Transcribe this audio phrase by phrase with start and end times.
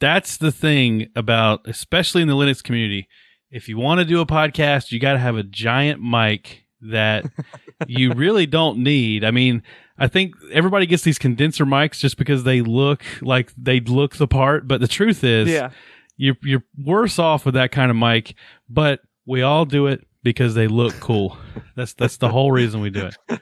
[0.00, 3.08] that's the thing about, especially in the Linux community.
[3.50, 7.24] If you want to do a podcast, you got to have a giant mic that
[7.86, 9.24] you really don't need.
[9.24, 9.62] I mean,
[9.98, 14.28] I think everybody gets these condenser mics just because they look like they look the
[14.28, 15.70] part, but the truth is, Yeah.
[16.16, 18.34] you're you're worse off with that kind of mic.
[18.68, 21.36] But we all do it because they look cool.
[21.76, 23.40] That's that's the whole reason we do it.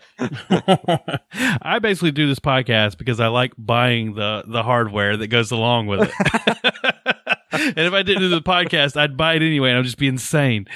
[1.63, 5.87] I basically do this podcast because I like buying the the hardware that goes along
[5.87, 6.75] with it.
[7.53, 10.09] and if I didn't do the podcast, I'd buy it anyway, and I'd just be
[10.09, 10.67] insane.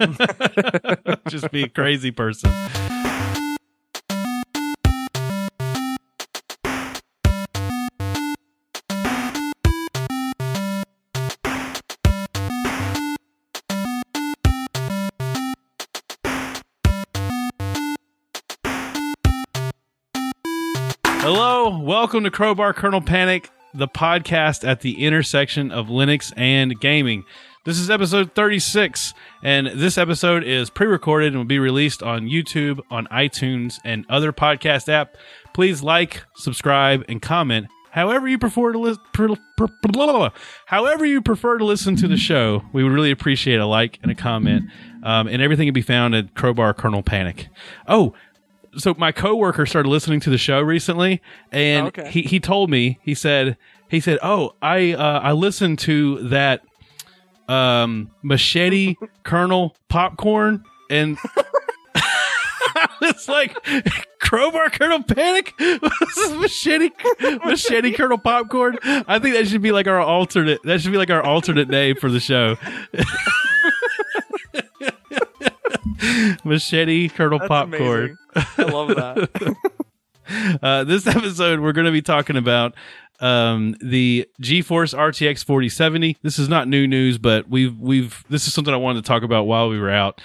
[1.28, 2.50] just be a crazy person.
[21.90, 27.24] Welcome to Crowbar Kernel Panic, the podcast at the intersection of Linux and gaming.
[27.64, 32.28] This is episode 36, and this episode is pre recorded and will be released on
[32.28, 35.16] YouTube, on iTunes, and other podcast app.
[35.52, 37.66] Please like, subscribe, and comment.
[37.90, 39.02] However you prefer to listen,
[40.66, 44.12] however you prefer to listen to the show, we would really appreciate a like and
[44.12, 44.70] a comment,
[45.02, 47.48] um, and everything can be found at Crowbar Kernel Panic.
[47.88, 48.14] Oh,
[48.76, 51.20] so my coworker started listening to the show recently,
[51.52, 52.10] and Oh, okay.
[52.10, 53.56] he he told me he said
[53.88, 56.62] he said, "Oh, I uh, I listened to that
[57.48, 61.18] um machete kernel popcorn and."
[63.02, 63.54] it's like
[64.20, 65.54] crowbar kernel panic
[66.38, 66.90] machete
[67.44, 71.10] machete kernel popcorn i think that should be like our alternate that should be like
[71.10, 72.56] our alternate name for the show
[76.44, 78.54] machete kernel That's popcorn amazing.
[78.58, 79.56] I love that.
[80.62, 82.74] uh, this episode, we're going to be talking about
[83.20, 86.18] um, the GeForce RTX 4070.
[86.22, 89.22] This is not new news, but we've we've this is something I wanted to talk
[89.22, 90.20] about while we were out.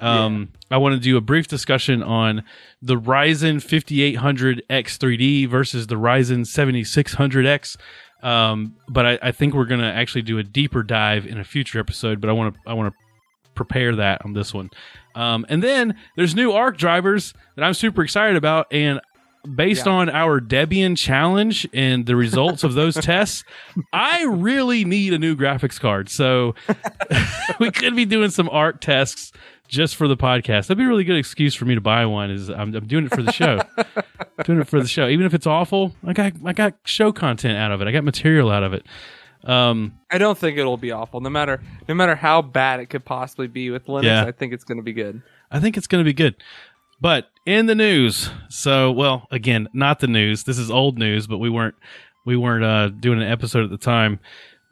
[0.00, 2.42] Um, I want to do a brief discussion on
[2.80, 7.76] the Ryzen 5800 X3D versus the Ryzen 7600X.
[8.22, 11.44] Um, but I, I think we're going to actually do a deeper dive in a
[11.44, 12.20] future episode.
[12.20, 12.98] But I want to I want to
[13.64, 14.70] prepare that on this one.
[15.14, 18.66] Um, and then there's new ARC drivers that I'm super excited about.
[18.72, 19.00] And
[19.54, 19.92] based Yeah.
[19.92, 23.44] on our Debian challenge and the results of those tests,
[23.92, 26.08] I really need a new graphics card.
[26.08, 26.54] So
[27.60, 29.32] we could be doing some ARC tests
[29.68, 30.66] just for the podcast.
[30.66, 32.30] That'd be a really good excuse for me to buy one.
[32.30, 33.60] Is I'm, I'm doing it for the show,
[34.44, 35.06] doing it for the show.
[35.08, 37.86] Even if it's awful, I got I got show content out of it.
[37.88, 38.84] I got material out of it.
[39.44, 41.20] Um, I don't think it'll be awful.
[41.20, 44.24] No matter no matter how bad it could possibly be with Linux, Yeah.
[44.26, 45.22] I think it's going to be good.
[45.50, 46.34] I think it's going to be good.
[47.00, 50.44] But in the news, so well, again, not the news.
[50.44, 51.74] This is old news, but we weren't
[52.26, 54.20] we weren't uh, doing an episode at the time.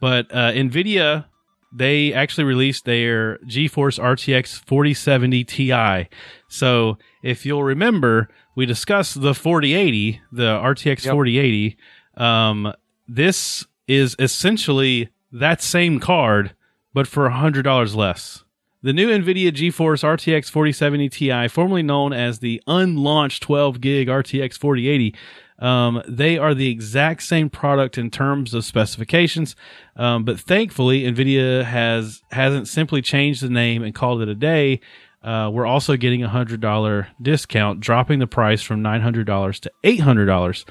[0.00, 1.24] But uh, Nvidia
[1.70, 6.08] they actually released their GeForce RTX 4070 Ti.
[6.48, 11.12] So if you'll remember, we discussed the 4080, the RTX Yep.
[11.12, 11.76] 4080.
[12.16, 12.72] Um,
[13.06, 16.54] this is essentially that same card,
[16.94, 18.44] but for hundred dollars less.
[18.80, 24.56] The new NVIDIA GeForce RTX 4070 Ti, formerly known as the unlaunched 12 gig RTX
[24.56, 25.16] 4080,
[25.58, 29.56] um, they are the exact same product in terms of specifications,
[29.96, 34.80] um, but thankfully NVIDIA has hasn't simply changed the name and called it a day.
[35.24, 39.58] Uh, we're also getting a hundred dollar discount, dropping the price from nine hundred dollars
[39.58, 40.64] to eight hundred dollars.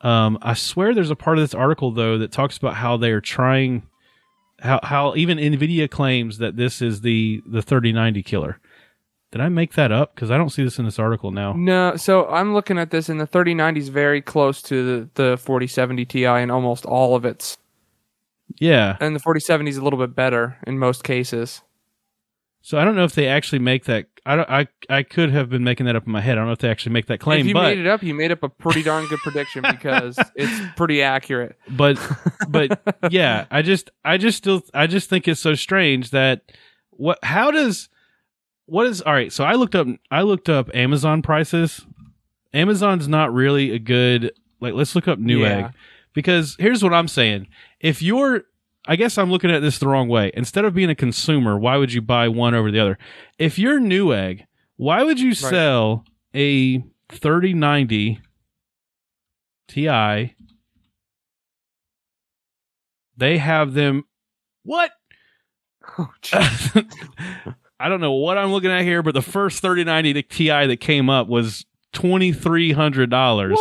[0.00, 3.10] Um, I swear there's a part of this article though that talks about how they
[3.10, 3.82] are trying
[4.60, 8.58] how how even Nvidia claims that this is the the 3090 killer.
[9.30, 10.14] Did I make that up?
[10.14, 11.52] Because I don't see this in this article now.
[11.52, 15.36] No, so I'm looking at this, and the 3090 is very close to the, the
[15.36, 17.58] 4070 Ti in almost all of its,
[18.58, 18.96] Yeah.
[19.00, 21.60] and the 4070 is a little bit better in most cases.
[22.60, 24.06] So I don't know if they actually make that.
[24.26, 24.50] I don't.
[24.50, 26.32] I I could have been making that up in my head.
[26.32, 28.02] I don't know if they actually make that claim, if you but made it up,
[28.02, 31.56] you made up a pretty darn good prediction because it's pretty accurate.
[31.70, 31.98] but
[32.48, 32.80] but
[33.10, 33.46] yeah.
[33.50, 36.42] I just I just still I just think it's so strange that
[36.90, 37.88] what how does
[38.66, 39.32] what is all right?
[39.32, 41.86] So I looked up I looked up Amazon prices.
[42.52, 44.74] Amazon's not really a good like.
[44.74, 45.60] Let's look up Newegg.
[45.60, 45.70] Yeah.
[46.12, 47.46] because here's what I'm saying.
[47.80, 48.42] If you're,
[48.90, 50.30] I guess I'm looking at this the wrong way.
[50.32, 52.96] Instead of being a consumer, why would you buy one over the other?
[53.38, 54.44] If you're Newegg,
[54.78, 56.04] why would you sell
[56.34, 56.78] a
[57.10, 58.20] 3090
[59.68, 60.34] Ti?
[63.18, 64.04] They have them.
[64.64, 64.90] What?
[65.98, 66.08] Oh.
[67.80, 71.10] I don't know what I'm looking at here, but the first 3090 Ti that came
[71.10, 73.58] up was twenty three hundred dollars.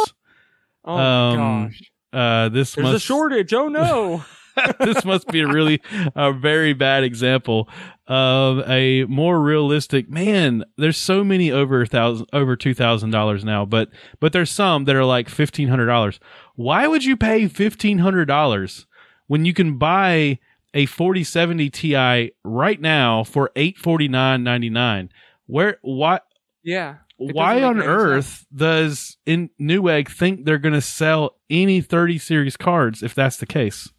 [0.86, 1.38] oh Um,
[1.68, 1.82] gosh,
[2.14, 3.54] Uh, this there's a shortage.
[3.54, 4.24] Oh no.
[4.80, 5.82] this must be a really
[6.16, 7.70] a very bad example
[8.08, 10.64] of a more realistic man.
[10.78, 13.90] There's so many over a thousand over two thousand dollars now, but
[14.20, 16.20] but there's some that are like fifteen hundred dollars.
[16.56, 18.86] Why would you pay fifteen hundred dollars
[19.28, 20.40] when you can buy
[20.74, 25.10] a forty seventy Ti right now for eight forty nine ninety nine?
[25.48, 26.22] Where why
[26.64, 26.98] Yeah.
[27.20, 32.56] It why on earth does in Newegg think they're going to sell any 30 series
[32.56, 33.92] cards if that's the case?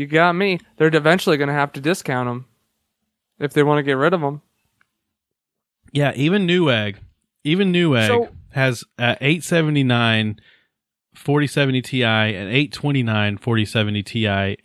[0.00, 0.58] You got me.
[0.78, 2.46] They're eventually going to have to discount them
[3.38, 4.40] if they want to get rid of them.
[5.92, 6.96] Yeah, even Newegg,
[7.44, 10.40] even Newegg So- has uh, 879
[11.14, 14.56] 4070 Ti and 829 4070 Ti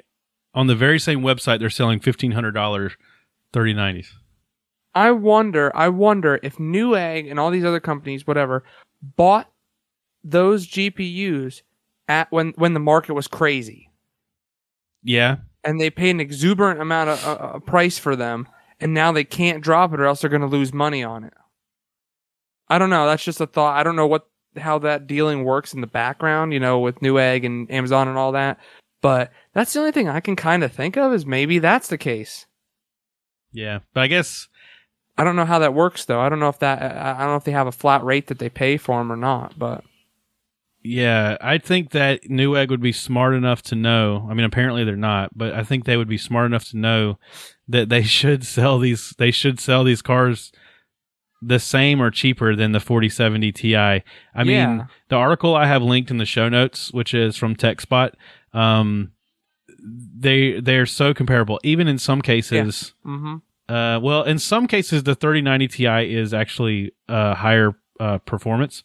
[0.53, 2.93] on the very same website they're selling $1500
[3.51, 4.07] 3090s.
[4.93, 8.63] I wonder, I wonder if Newegg and all these other companies, whatever,
[9.01, 9.51] bought
[10.23, 11.61] those GPUs
[12.07, 13.84] at when when the market was crazy,
[15.06, 15.38] Yeah.
[15.63, 18.48] and they paid an exuberant amount of uh, uh, price for them,
[18.81, 21.34] and now they can't drop it, or else they're going to lose money on it.
[22.68, 23.06] I don't know.
[23.06, 23.78] That's just a thought.
[23.78, 27.46] I don't know what how that dealing works in the background, you know, with Newegg
[27.46, 28.57] and Amazon and all that.
[29.02, 31.98] But that's the only thing I can kind of think of is maybe that's the
[31.98, 32.46] case.
[33.52, 33.80] Yeah.
[33.94, 34.48] But I guess
[35.18, 36.19] I don't know how that works though.
[36.19, 38.28] I don't know if that I I don't know if they have a flat rate
[38.28, 39.60] that they pay for them or not.
[39.60, 39.84] But
[40.85, 44.27] Yeah, I think that Newegg would be smart enough to know.
[44.29, 47.17] I mean, apparently they're not, but I think they would be smart enough to know
[47.67, 49.15] that they should sell these.
[49.17, 50.51] They should sell these cars
[51.41, 53.75] the same or cheaper than the 4070 Ti.
[53.75, 54.03] I
[54.43, 58.13] mean, the article I have linked in the show notes, which is from TechSpot,
[58.53, 59.11] um,
[60.17, 61.59] they they're so comparable.
[61.63, 63.37] Even in some cases, hmm
[63.67, 68.83] uh, well, in some cases, the 3090 Ti is actually uh, higher uh, performance,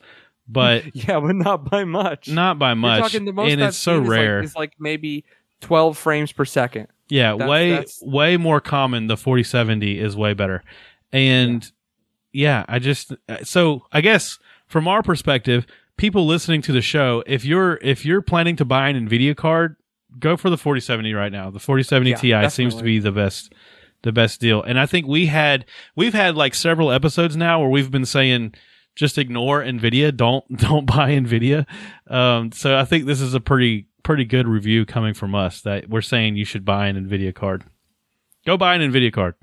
[0.51, 2.29] but yeah, but not by much.
[2.29, 4.43] not by much, talking the most and I've it's so seen is like- rare.
[4.43, 5.25] Is like, maybe
[5.61, 6.89] twelve frames per second.
[7.09, 9.07] yeah, that's- way that's- way more common.
[9.07, 10.63] The 4070 is way better,
[11.13, 11.71] and
[12.33, 12.65] yeah.
[12.69, 15.67] I just uh, so I guess from our perspective,
[15.97, 19.77] people listening to the show, if you're if you're planning to buy an Nvidia card,
[20.19, 21.51] go for the 4070 right now.
[21.51, 23.53] The 4070 Yeah, Ti seems to be the best
[24.03, 24.63] the best deal.
[24.63, 25.67] And I think we had
[25.97, 28.55] we've had like several episodes now where we've been saying
[29.01, 31.67] just ignore Nvidia, don't don't buy Nvidia.
[32.07, 35.89] Um, so I think this is a pretty pretty good review coming from us that
[35.89, 37.65] we're saying you should buy an Nvidia card.
[38.47, 39.35] Go buy an Nvidia card.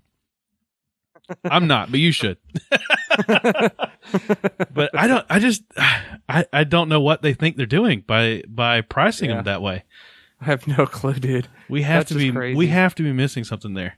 [1.44, 2.38] I'm not, but you should.
[3.28, 5.26] but I don't.
[5.30, 5.64] I just.
[6.30, 9.38] I, I don't know what they think they're doing by by pricing Yeah.
[9.38, 9.84] them that way.
[10.40, 11.48] I have no clue, dude.
[11.68, 12.32] We have That's to be.
[12.32, 12.56] crazy.
[12.58, 13.98] We have to be missing something there.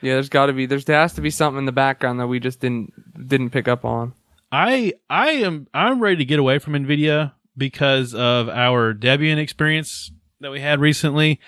[0.00, 0.66] Yeah, there's got to be.
[0.66, 2.92] There's there has to be something in the background that we just didn't
[3.28, 4.14] didn't pick up on.
[4.52, 10.12] I I am I'm ready to get away from Nvidia because of our Debian experience
[10.40, 11.40] that we had recently,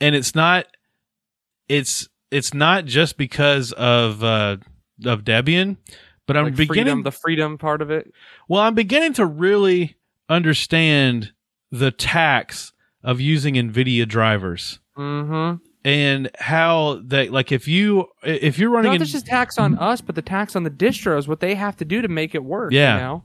[0.00, 0.66] and it's not
[1.68, 4.56] it's it's not just because of uh,
[5.04, 5.76] of Debian,
[6.26, 8.12] but I'm Like beginning freedom, the freedom part of it.
[8.48, 9.96] well I'm beginning to really
[10.28, 11.32] understand
[11.70, 12.72] the tax
[13.04, 15.64] of using Nvidia drivers Mm-hmm.
[15.84, 20.00] And how that like if you if you're running Not in, just tax on us,
[20.00, 22.72] but the tax on the distros, what they have to do to make it work.
[22.72, 22.94] Yeah.
[22.94, 23.24] You know?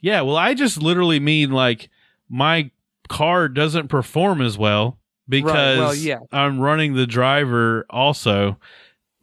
[0.00, 1.88] Yeah, well, I just literally mean like
[2.28, 2.70] my
[3.08, 4.98] car doesn't perform as well
[5.28, 6.18] because well, yeah.
[6.32, 8.58] I'm running the driver also,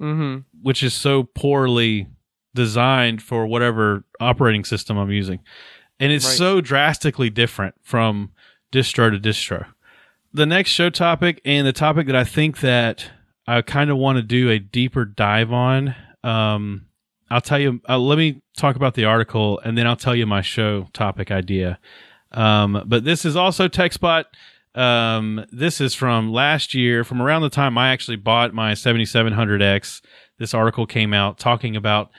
[0.01, 0.39] Mm-hmm.
[0.61, 2.07] which is so poorly
[2.55, 5.39] designed for whatever operating system I'm using.
[5.99, 6.37] And it's Right.
[6.37, 8.31] so drastically different from
[8.71, 9.67] distro to distro.
[10.33, 13.11] The next show topic and the topic that I think that
[13.45, 16.85] I kind of want to do a deeper dive on um,
[17.29, 17.81] I'll tell you.
[17.87, 21.31] Uh, let me talk about the article, and then I'll tell you my show topic
[21.31, 21.79] idea.
[22.31, 24.25] Um, but this is also TechSpot.
[24.75, 30.01] Um, this is from last year, from around the time I actually bought my 7700X.
[30.39, 32.09] This article came out talking about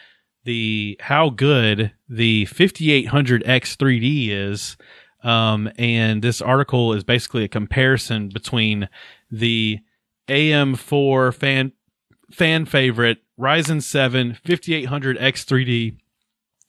[0.44, 4.76] the how good the 5800X 3D is.
[5.24, 8.88] Um, and this article is basically a comparison between
[9.30, 9.78] the
[10.28, 11.72] AM4 fan
[12.30, 15.96] fan favorite Ryzen 7 5800X 3D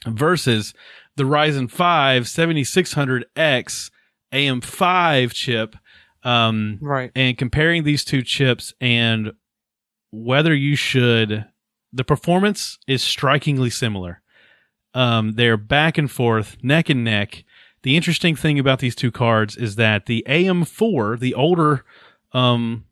[0.07, 0.74] versus
[1.15, 3.91] the Ryzen 5 7600X
[4.33, 5.75] AM5 chip.
[6.24, 7.12] Um, Right.
[7.15, 9.33] and comparing these two chips and
[10.12, 11.45] whether you should
[11.93, 14.21] the performance is strikingly similar.
[14.95, 17.43] Um, they're back and forth neck and neck
[17.85, 21.85] the interesting thing about these two cards is that the am4 the older
[22.33, 22.83] um,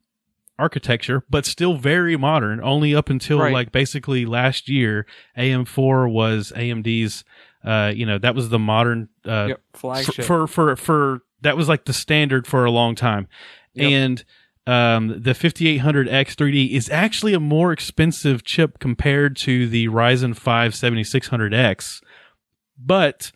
[0.60, 3.52] architecture but still very modern only up until Right.
[3.52, 5.06] like basically last year
[5.38, 7.24] am4 was amd's
[7.66, 9.62] uh, you know that was the modern uh, yep.
[9.74, 10.26] for, Flagship.
[10.26, 13.28] for for for that was like the standard for a long time
[13.74, 13.92] Yep.
[13.92, 14.24] and
[14.66, 20.72] um, the 5800X 3D is actually a more expensive chip compared to the Ryzen 5
[20.72, 22.02] 7600X,
[22.78, 23.34] but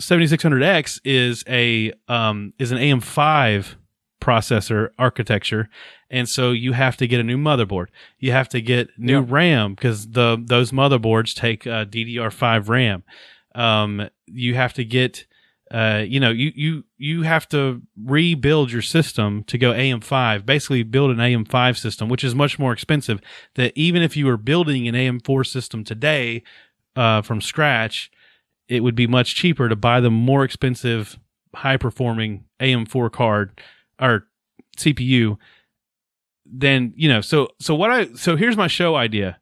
[0.00, 3.74] 7600X is a um, is an AM5
[4.20, 5.68] processor architecture,
[6.10, 7.86] and so you have to get a new motherboard.
[8.18, 9.20] You have to get new.
[9.20, 13.02] RAM because the those motherboards take uh, DDR5 RAM.
[13.54, 15.26] Um, you have to get
[15.70, 20.44] uh, you know, you you you have to rebuild your system to go AM5.
[20.44, 23.20] Basically, build an AM5 system, which is much more expensive.
[23.54, 26.42] That even if you were building an AM4 system today
[26.96, 28.10] uh, from scratch,
[28.70, 31.18] it would be much cheaper to buy the more expensive,
[31.54, 33.60] high performing AM4 card
[34.00, 34.26] or
[34.76, 35.36] CPU.
[36.46, 39.38] than, you know, so so what I so here's my show idea.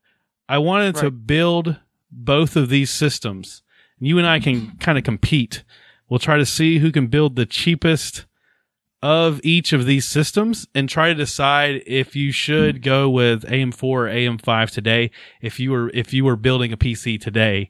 [0.48, 1.76] I wanted to build
[2.10, 3.62] both of these systems.
[4.00, 5.62] You and I can kind of compete.
[6.08, 8.24] We'll try to see who can build the cheapest
[9.02, 13.82] of each of these systems and try to decide if you should go with AM4
[13.84, 15.10] or AM5 today
[15.42, 17.68] if you were if you were building a PC today.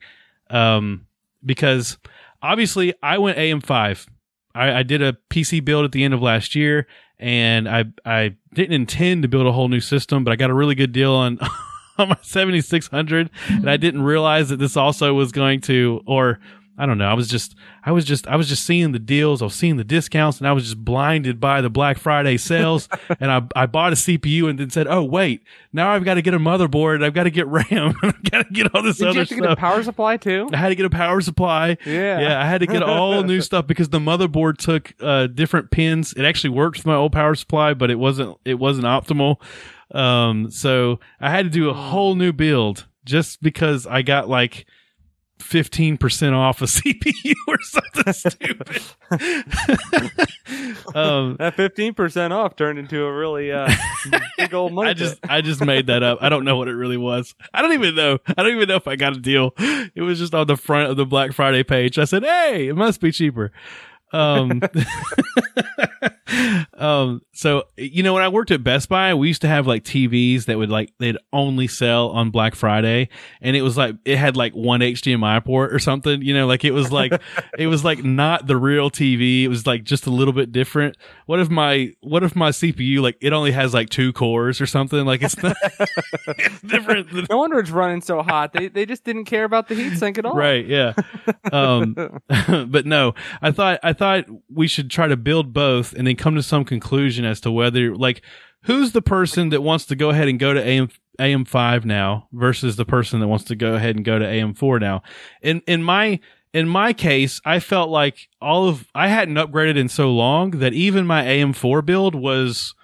[0.50, 1.07] Um
[1.44, 1.98] because
[2.42, 4.06] obviously I went AM5.
[4.54, 6.86] I, I did a PC build at the end of last year
[7.18, 10.54] and I I didn't intend to build a whole new system, but I got a
[10.54, 11.38] really good deal on
[11.98, 13.80] on my 7600 and I mm-hmm.
[13.80, 16.40] didn't realize that this also was going to or
[16.78, 17.08] I don't know.
[17.08, 19.42] I was just, I was just, I was just seeing the deals.
[19.42, 22.88] I was seeing the discounts, and I was just blinded by the Black Friday sales.
[23.20, 25.42] and I, I bought a CPU, and then said, "Oh wait,
[25.72, 27.04] now I've got to get a motherboard.
[27.04, 27.94] I've got to get RAM.
[28.02, 30.16] I've got to get all this Did you other have to get a power supply
[30.16, 30.48] too?
[30.52, 31.76] I had to get a power supply.
[31.84, 32.20] Yeah.
[32.20, 36.12] Yeah, I had to get all new stuff because the motherboard took uh, different pins.
[36.14, 39.42] It actually worked with my old power supply, but it wasn't it wasn't optimal.
[39.90, 44.66] Um, so I had to do a whole new build just because I got like
[45.40, 48.82] fifteen percent off a CPU or something stupid.
[50.96, 53.70] um, That fifteen percent off turned into a really uh,
[54.36, 54.90] big old money.
[54.90, 55.18] I just.
[55.28, 56.18] I just made that up.
[56.20, 57.34] I don't know what it really was.
[57.52, 58.18] I don't even know.
[58.26, 59.54] I don't even know if I got a deal.
[59.58, 61.98] It was just on the front of the Black Friday page.
[61.98, 63.52] I said, "Hey, it must be cheaper."
[64.12, 64.60] Um,
[66.74, 69.84] um, so you know, when I worked at Best Buy, we used to have like
[69.84, 73.08] TVs that would like they'd only sell on Black Friday,
[73.40, 76.22] and it was like it had like one HDMI port or something.
[76.22, 77.12] You know, like it was like
[77.58, 79.44] it was like not the real TV.
[79.44, 80.96] It was like just a little bit different.
[81.26, 84.66] What if my what if my CPU like it only has like two cores or
[84.66, 85.04] something?
[85.06, 85.56] Like it's not
[86.26, 87.30] it's different.
[87.30, 88.52] no wonder it's running so hot.
[88.52, 90.34] They they just didn't care about the heat sink at all.
[90.34, 90.66] Right.
[90.66, 90.92] Yeah.
[91.52, 91.94] Um,
[92.68, 96.34] but no, I thought I thought we should try to build both and then come
[96.34, 98.22] to some conclusion as to whether like
[98.62, 102.76] who's the person that wants to go ahead and go to AM AM5 now versus
[102.76, 105.02] the person that wants to go ahead and go to AM4 now.
[105.42, 106.20] In in my
[106.54, 110.72] in my case, I felt like all of I hadn't upgraded in so long that
[110.74, 112.74] even my AM4 build was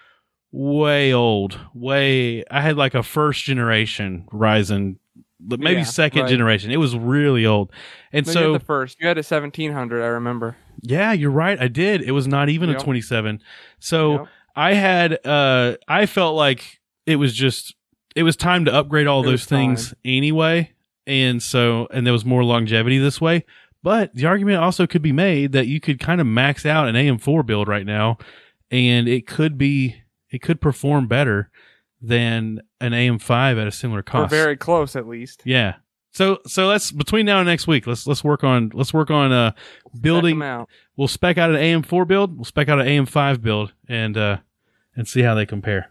[0.52, 1.58] way old.
[1.74, 4.96] Way I had like a first generation Ryzen
[5.46, 6.30] but maybe Yeah, second right.
[6.30, 6.70] generation.
[6.70, 7.70] It was really old.
[8.12, 8.98] And No, so the first.
[9.00, 10.02] You had a seventeen hundred.
[10.02, 10.56] I remember.
[10.82, 11.60] Yeah, you're right.
[11.60, 12.02] I did.
[12.02, 12.80] It was not even Yep.
[12.80, 13.42] a 27.
[13.78, 14.26] So Yep.
[14.56, 17.74] I had uh I felt like it was just
[18.16, 20.70] it was time to upgrade all It those things anyway.
[21.06, 23.44] And so and there was more longevity this way.
[23.82, 26.94] But the argument also could be made that you could kind of max out an
[26.94, 28.16] AM4 build right now
[28.70, 29.96] and it could be
[30.30, 31.50] it could perform better
[32.00, 34.30] than an AM5 at a similar Or cost.
[34.30, 35.42] very close, at least.
[35.44, 35.74] yeah.
[36.14, 39.32] So so let's between now and next week, let's let's work on let's work on
[39.32, 39.50] uh
[40.00, 40.68] building out.
[40.96, 44.38] we'll spec out an AM4 build, we'll spec out an AM5 build, and uh,
[44.94, 45.90] and see how they compare.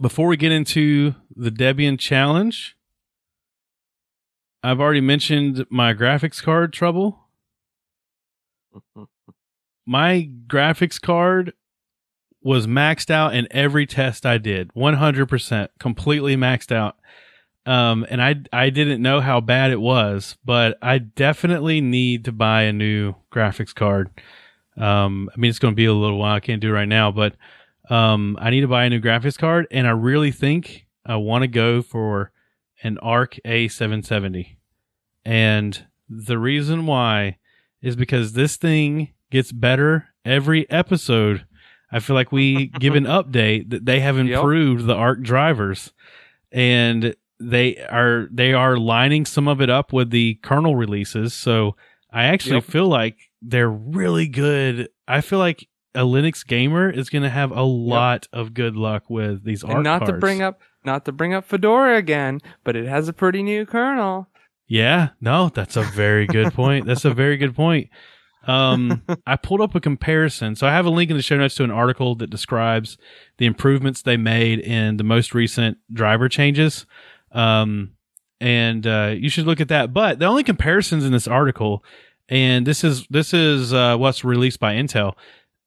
[0.00, 2.76] Before we get into the Debian challenge,
[4.62, 7.18] I've already mentioned my graphics card trouble.
[9.90, 11.54] My graphics card
[12.42, 16.98] was maxed out in every test I did, 100%, completely maxed out.
[17.68, 22.32] Um, and I I didn't know how bad it was, but I definitely need to
[22.32, 24.08] buy a new graphics card.
[24.76, 26.34] Um, I mean, it's going to be a little while.
[26.36, 27.34] I can't do it right now, but
[27.90, 31.42] um, I need to buy a new graphics card, and I really think I want
[31.42, 32.32] to go for
[32.82, 34.56] an Arc A770.
[35.24, 37.36] And the reason why
[37.82, 41.44] is because this thing gets better every episode.
[41.92, 44.26] I feel like we give an update that they have Yep.
[44.38, 45.92] improved the Arc drivers,
[46.52, 51.34] and they are they are lining some of it up with the kernel releases.
[51.34, 51.76] So
[52.12, 52.64] I actually Yep.
[52.64, 54.88] feel like they're really good.
[55.06, 59.04] I feel like a Linux gamer is going to have a lot of good luck
[59.08, 60.12] with these And not cards.
[60.14, 63.66] to bring up not to bring up Fedora again, but it has a pretty new
[63.66, 64.28] kernel.
[64.66, 66.86] Yeah, no, that's a very good point.
[66.86, 67.88] That's a very good point.
[68.46, 70.56] Um, I pulled up a comparison.
[70.56, 72.96] So I have a link in the show notes to an article that describes
[73.38, 76.86] the improvements they made in the most recent driver changes.
[77.32, 77.92] Um,
[78.40, 79.92] and uh, you should look at that.
[79.92, 81.84] But the only comparisons in this article,
[82.28, 85.14] and this is this is uh, what's released by Intel,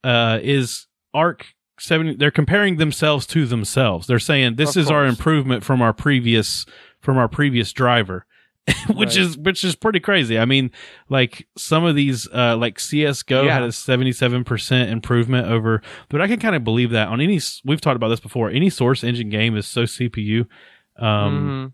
[0.04, 1.46] uh, is Arc
[1.80, 2.16] seventy.
[2.16, 4.08] They're comparing themselves to themselves.
[4.08, 6.66] They're saying this is our improvement from our previous
[7.02, 8.26] from our previous driver.
[8.94, 9.26] which Right.
[9.26, 10.38] is which is pretty crazy.
[10.38, 10.70] I mean,
[11.10, 13.54] like some of these, uh, like CS:GO Yeah.
[13.56, 17.40] had a seventy-seven percent improvement over, but I can kind of believe that on any.
[17.66, 18.52] We've talked about this before.
[18.52, 20.46] Any source engine game is so CPU.
[21.02, 21.74] Um,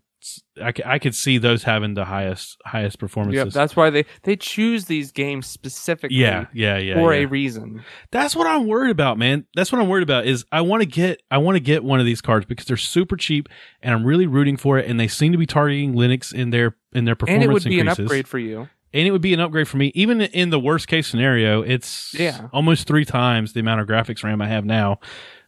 [0.60, 3.36] I, I could see those having the highest highest performances.
[3.36, 6.94] Yep, that's why they they choose these games specifically yeah, yeah, yeah.
[6.94, 7.20] for yeah.
[7.20, 7.84] a reason.
[8.10, 9.46] That's what I'm worried about, man.
[9.54, 10.26] That's what I'm worried about.
[10.26, 12.76] Is I want to get I want to get one of these cards because they're
[12.76, 13.48] super cheap,
[13.80, 14.90] and I'm really rooting for it.
[14.90, 17.64] And they seem to be targeting Linux in their in their performance And it would
[17.64, 18.68] be an upgrade for you.
[18.92, 19.92] and it would be an upgrade for me.
[19.94, 22.48] Even in the worst case scenario, it's Yeah.
[22.52, 24.98] almost three times the amount of graphics RAM I have now.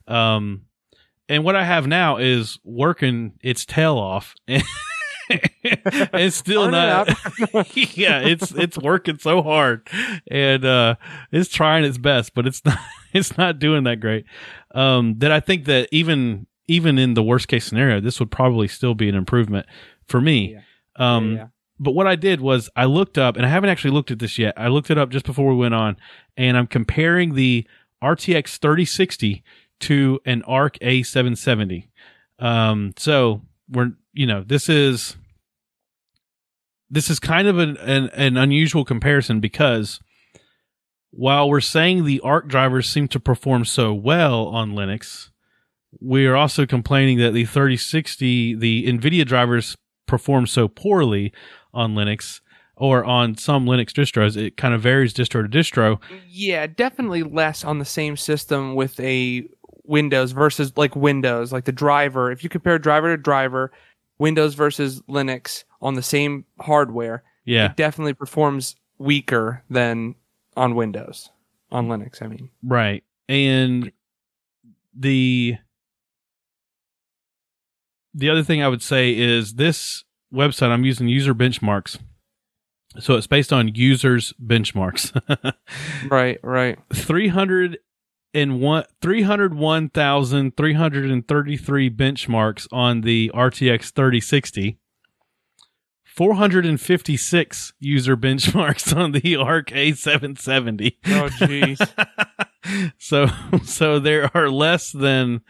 [0.06, 0.62] Um,
[1.30, 4.34] and what I have now is working its tail off.
[5.28, 7.76] it's still Turn it not.
[7.96, 9.88] yeah, it's it's working so hard,
[10.28, 10.96] and uh,
[11.30, 12.78] it's trying its best, but it's not
[13.12, 14.25] it's not doing that great.
[14.75, 18.66] Um, that I think that even even in the worst case scenario, this would probably
[18.66, 19.66] still be an improvement
[20.06, 20.54] for me.
[20.54, 20.60] Yeah.
[20.96, 21.46] Um, yeah.
[21.78, 24.37] but what I did was I looked up, and I haven't actually looked at this
[24.37, 24.54] yet.
[24.56, 25.96] I looked it up just before we went on,
[26.37, 27.68] and I'm comparing the
[28.02, 29.44] RTX 3060
[29.80, 31.88] to an ARC A770.
[32.38, 35.16] Um, so we're you know this is
[36.90, 40.00] this is kind of an, an an unusual comparison because
[41.10, 45.30] while we're saying the ARC drivers seem to perform so well on Linux,
[46.00, 51.32] we are also complaining that the 3060 the NVIDIA drivers perform so poorly
[51.72, 52.40] on Linux
[52.76, 54.37] or on some Linux distros.
[54.37, 56.00] It kind of varies distro to distro.
[56.28, 59.46] Yeah, definitely less on the same system with a
[59.90, 62.30] Windows versus like Windows, like the driver.
[62.30, 63.73] If you compare driver to driver,
[64.18, 70.15] Windows versus Linux on the same hardware, Yeah, it definitely performs weaker than
[70.56, 71.30] on Windows.
[71.73, 72.50] On Linux, I mean.
[72.62, 73.02] right.
[73.28, 73.93] And
[74.97, 75.56] the
[78.15, 81.99] the other thing I would say is this website I'm using user benchmarks.
[82.99, 85.12] So it's based on users benchmarks.
[86.10, 86.76] Right, right.
[86.93, 87.78] 300
[88.34, 94.78] and one 301,333 benchmarks on the RTX 3060.
[96.04, 100.97] 456 user benchmarks on the ARC A770.
[101.06, 102.93] Oh jeez.
[102.99, 103.26] so
[103.64, 105.40] so there are less than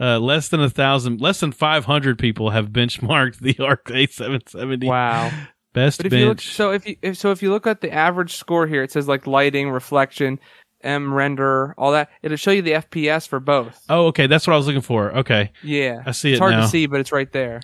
[0.00, 4.84] uh, less than a thousand, less than 500 people have benchmarked the ARC A770.
[4.84, 5.30] wow.
[5.72, 6.22] Best But if bench.
[6.22, 8.82] you look, so if you if, so if you look at the average score here,
[8.82, 10.40] it says like lighting, reflection,
[10.82, 12.08] M render, all that.
[12.22, 13.82] It'll show you the FPS for both.
[13.88, 15.16] oh, okay, that's what I was looking for.
[15.18, 16.62] Okay, Yeah, I see it's it hard now.
[16.62, 17.60] to see, but it's right there.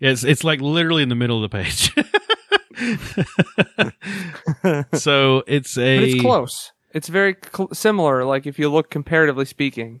[0.00, 1.92] It's it's like literally in the middle of the page.
[4.94, 6.72] so it's a But it's close.
[6.92, 8.24] It's very cl- similar.
[8.24, 10.00] Like if you look comparatively speaking.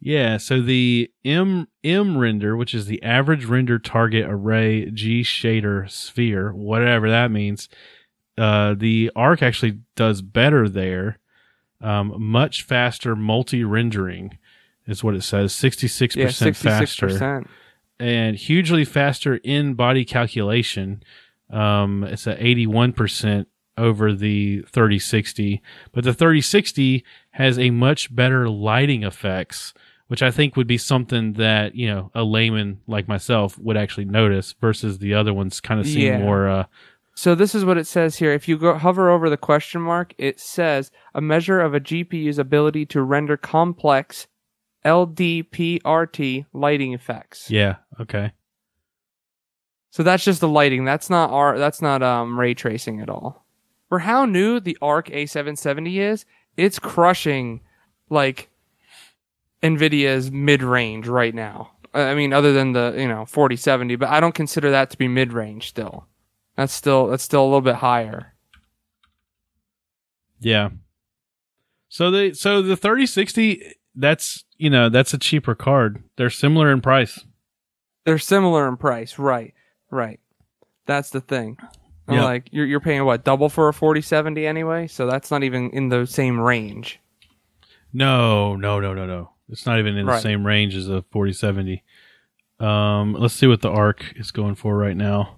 [0.00, 0.36] yeah.
[0.38, 6.52] So the M M render, which is the average render target array G shader sphere,
[6.52, 7.68] whatever that means.
[8.36, 11.18] Uh, the Arc actually does better there.
[11.84, 14.38] Um, much faster multi rendering
[14.86, 15.54] is what it says.
[15.54, 17.06] Sixty six Yeah, percent faster.
[18.00, 21.02] and hugely faster in body calculation.
[21.50, 29.02] Um, it's at 81% over the 3060, but the 3060 has a much better lighting
[29.02, 29.74] effects,
[30.06, 34.06] which I think would be something that, you know, a layman like myself would actually
[34.06, 36.18] notice versus the other ones kind of seem Yeah.
[36.18, 36.64] more, uh,
[37.14, 38.32] So this is what it says here.
[38.32, 42.38] If you go hover over the question mark, it says a measure of a GPU's
[42.38, 44.26] ability to render complex
[44.84, 47.50] LDPRT lighting effects.
[47.50, 48.32] yeah, okay.
[49.90, 50.84] So that's just the lighting.
[50.84, 53.46] That's not our that's not um ray tracing at all.
[53.88, 56.24] For how new the Arc A770 is,
[56.56, 57.60] it's crushing
[58.10, 58.50] like
[59.62, 61.70] Nvidia's mid-range right now.
[61.94, 65.06] I mean other than the, you know, 4070, but I don't consider that to be
[65.06, 66.08] mid-range still.
[66.56, 68.34] That's still that's still a little bit higher.
[70.40, 70.70] Yeah.
[71.88, 73.62] So the, so the 3060,
[73.94, 76.02] that's, you know, that's a cheaper card.
[76.16, 77.24] They're similar in price.
[78.04, 79.54] They're similar in price, right?
[79.90, 80.20] Right.
[80.86, 81.56] That's the thing.
[82.06, 82.24] I'm Yeah.
[82.24, 85.88] Like you're you're paying what double for a 4070 anyway, so that's not even in
[85.88, 87.00] the same range.
[87.92, 89.30] No, no, no, no, no.
[89.48, 91.82] It's not even in the same range as a 4070.
[92.60, 95.36] Um, let's see what the ARC is going for right now.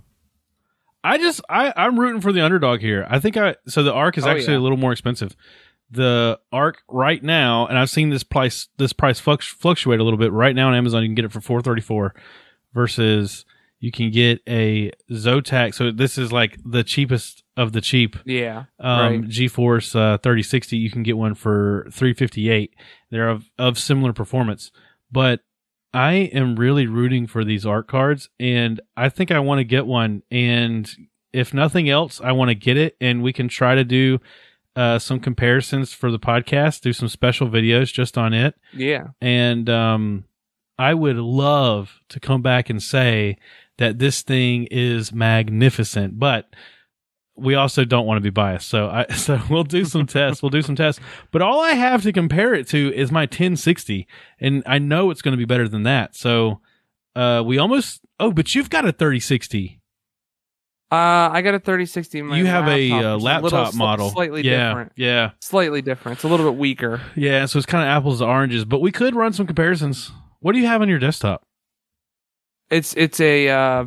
[1.07, 3.07] I just I I'm rooting for the underdog here.
[3.09, 4.61] I think I so the arc is Oh, actually yeah.
[4.61, 5.37] a little more expensive.
[5.91, 10.33] The arc right now, and I've seen this price this price fluctuate a little bit.
[10.33, 12.15] Right now on Amazon, you can get it for four thirty four,
[12.75, 13.45] versus
[13.79, 15.75] you can get a Zotac.
[15.75, 18.65] So this is like the cheapest of the cheap Yeah.
[18.81, 19.21] um, Right.
[19.23, 20.77] GeForce uh, 3060.
[20.79, 22.75] You can get one for 358.
[23.11, 24.73] They're of, of similar performance,
[25.13, 25.41] but
[25.97, 29.87] I am really rooting for these Arc cards, and I think I want to get
[29.87, 30.23] one.
[30.31, 30.91] And
[31.33, 34.19] if nothing else, I want to get it, and we can try to do
[34.77, 39.09] uh, some comparisons for the podcast, do some special videos just on it, Yeah.
[39.23, 40.25] and um,
[40.79, 43.39] I would love to come back and say
[43.79, 46.55] that this thing is magnificent, but
[47.37, 48.69] we also don't want to be biased.
[48.69, 50.43] So I so we'll do some tests.
[50.43, 51.01] We'll do some tests.
[51.31, 54.07] But all I have to compare it to is my 1060,
[54.41, 56.17] and I know it's going to be better than that.
[56.17, 56.61] So
[57.15, 58.01] uh, we almost.
[58.19, 59.81] Oh, but you've got a 3060.
[60.91, 60.95] Uh,
[61.33, 62.19] I got a 3060.
[62.21, 64.69] In my you have a laptop, uh, which is laptop little sli- model, slightly yeah,
[64.69, 64.93] different.
[64.95, 66.19] Yeah, Slightly different.
[66.19, 67.01] It's a little bit weaker.
[67.17, 67.47] yeah.
[67.47, 68.65] So it's kind of apples to oranges.
[68.65, 70.13] But we could run some comparisons.
[70.41, 71.43] What do you have on your desktop?
[72.71, 73.85] It's it's a uh,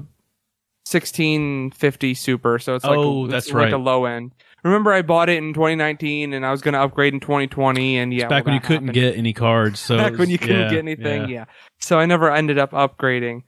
[0.91, 3.73] 1650 Super, so it's like Oh, it's that's like right.
[3.73, 4.31] a low end.
[4.63, 8.13] Remember, I bought it in 2019, and I was going to upgrade in 2020, and
[8.13, 9.79] yeah, back when you couldn't get any cards.
[9.79, 11.21] So back it when you couldn't yeah, get anything.
[11.23, 11.27] yeah.
[11.27, 11.45] Yeah.
[11.79, 13.43] So I never ended up upgrading,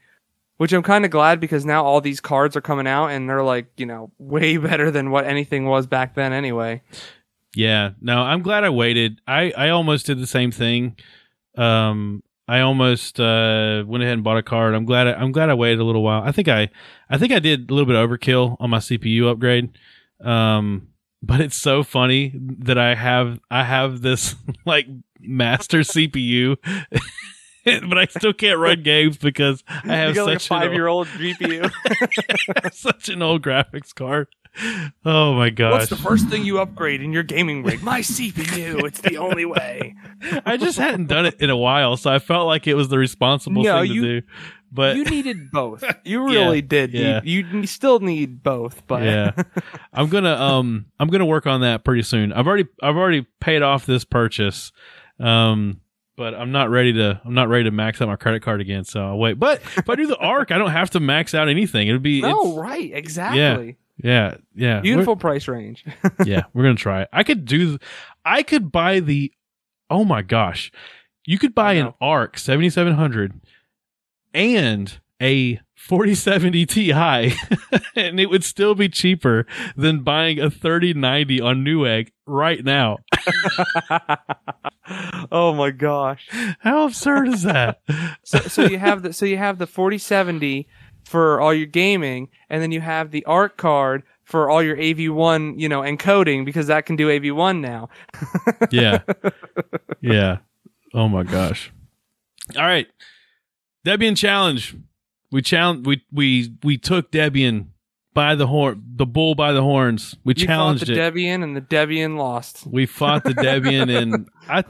[0.58, 3.44] which I'm kind of glad because now all these cards are coming out and they're
[3.44, 6.82] like, you know, way better than what anything was back then anyway.
[7.54, 9.20] Yeah, no, I'm glad I waited.
[9.28, 10.96] I I almost did the same thing.
[11.58, 14.76] Um, I almost uh went ahead and bought a card.
[14.76, 16.22] I'm glad I, I'm glad I waited a little while.
[16.22, 16.70] I think I
[17.10, 19.70] I think I did a little bit of overkill on my CPU upgrade.
[20.20, 20.90] Um,
[21.24, 24.36] but it's so funny that I have I have this
[24.66, 24.86] like
[25.22, 26.58] master CPU.
[27.88, 30.88] but I still can't run games because I have got like a such five year
[30.88, 31.72] old GPU.
[32.74, 34.28] such an old graphics card.
[35.06, 35.72] Oh my gosh!
[35.72, 37.82] What's the first thing you upgrade in your gaming rig?
[37.82, 38.84] My CPU.
[38.86, 39.96] It's the only way.
[40.46, 42.98] I just hadn't done it in a while, so I felt like it was the
[42.98, 44.28] responsible No, thing you- to do.
[44.74, 45.84] But you needed both.
[46.06, 46.94] You Yeah, really did.
[46.94, 47.20] yeah.
[47.26, 49.32] You, you still need both, but yeah,
[49.92, 52.32] I'm gonna um I'm gonna work on that pretty soon.
[52.32, 54.72] I've already I've already paid off this purchase,
[55.20, 55.81] um,
[56.22, 58.84] but I'm not ready to I'm not ready to max out my credit card again.
[58.84, 59.40] So I'll wait.
[59.40, 61.88] But if I do the arc, I don't have to max out anything.
[61.88, 63.40] It'd be no, right, exactly.
[63.42, 63.72] yeah
[64.04, 64.82] yeah yeah.
[64.82, 65.84] Beautiful price range.
[66.24, 67.10] Yeah, we're gonna try it.
[67.12, 67.80] I could do.
[68.24, 69.32] I could buy the.
[69.90, 70.72] Oh my gosh,
[71.26, 71.92] you could buy an.
[72.00, 73.42] Arc 7700
[74.36, 76.92] and a 4070 Ti,
[77.96, 82.98] and it would still be cheaper than buying a 3090 on Newegg right now.
[85.34, 86.28] oh my gosh.
[86.60, 87.82] How absurd is that?
[88.24, 90.68] So, so you have the so you have the 4070
[91.06, 95.60] for all your gaming, and then you have the Arc card for all your AV1,
[95.60, 97.90] you know, encoding because that can do AV1 now.
[98.72, 99.00] yeah,
[100.02, 100.38] yeah.
[100.94, 101.72] Oh my gosh.
[102.56, 102.88] All right,
[103.86, 104.76] Debian challenge.
[105.32, 105.86] We challenge.
[105.88, 107.68] We we we took Debian
[108.14, 110.16] by the horn, the bull by the horns.
[110.24, 111.14] We You challenged fought the it.
[111.14, 112.66] Debian, and the Debian lost.
[112.68, 114.64] we fought the Debian, and I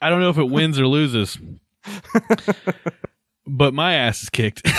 [0.00, 1.38] I don't know if it wins or loses,
[3.46, 4.62] but my ass is kicked.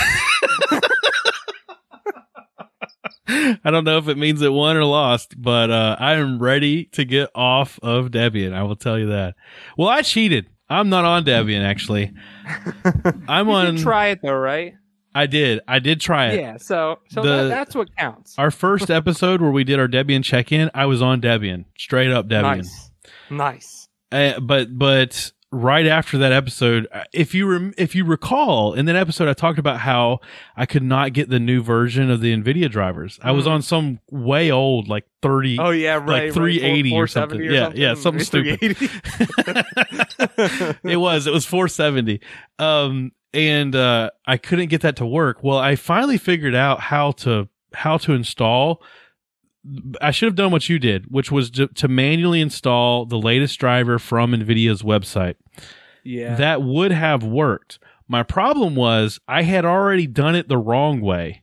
[3.28, 6.84] I don't know if it means it won or lost, but uh, I am ready
[6.86, 8.52] to get off of Debian.
[8.52, 9.36] I will tell you that.
[9.78, 10.48] Well, I cheated.
[10.68, 12.12] I'm not on Debian actually.
[13.28, 13.74] I'm You on.
[13.76, 14.74] did try it though, right?
[15.14, 15.60] I did.
[15.68, 16.40] I did try it.
[16.40, 16.56] Yeah.
[16.56, 18.34] So so The- that, that's what counts.
[18.38, 22.26] Our first episode where we did our Debian check-in, I was on Debian, straight up
[22.26, 22.56] Debian.
[22.58, 22.90] Nice.
[23.30, 23.81] Nice.
[24.12, 28.86] Uh, but but right after that episode, uh, if you rem- if you recall, in
[28.86, 30.20] that episode, I talked about how
[30.56, 33.18] I could not get the new version of the Nvidia drivers.
[33.22, 33.50] I was Mm.
[33.50, 35.58] on some way old, like thirty.
[35.58, 36.06] Oh yeah, right.
[36.06, 36.32] right.
[36.32, 37.74] 380 or 470 something.
[37.76, 38.76] Yeah, yeah, something stupid.
[40.84, 42.20] it was it was 470
[42.58, 47.12] um and uh i couldn't get that to work well i finally figured out how
[47.12, 48.82] to how to install
[50.00, 53.58] i should have done what you did which was to, to manually install the latest
[53.60, 55.34] driver from nvidia's website.
[56.04, 56.34] Yeah.
[56.34, 57.78] that would have worked.
[58.08, 61.42] My problem was i had already done it the wrong way.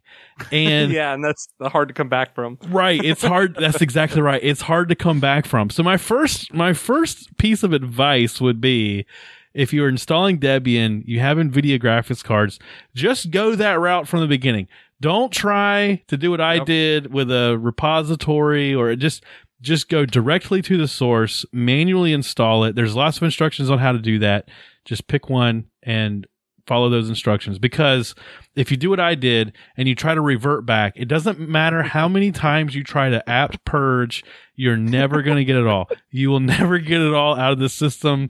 [0.51, 2.57] And yeah, and that's hard to come back from.
[2.67, 3.03] right.
[3.03, 3.55] It's hard.
[3.59, 4.41] That's exactly right.
[4.43, 5.69] It's hard to come back from.
[5.69, 9.05] So my first my first piece of advice would be
[9.53, 12.59] if you're installing debian you have nvidia graphics cards
[12.93, 14.67] just go that route from the beginning
[15.01, 16.67] don't try to do what i Nope.
[16.67, 19.23] did with a repository or just
[19.61, 23.91] just go directly to the source manually install it there's lots of instructions on how
[23.91, 24.49] to do that
[24.85, 26.25] just pick one and
[26.67, 28.13] follow those instructions because
[28.55, 31.81] if you do what I did and you try to revert back, it doesn't matter
[31.81, 34.23] how many times you try to apt purge,
[34.55, 35.89] you're never going to get it all.
[36.11, 38.29] You will never get it all out of the system.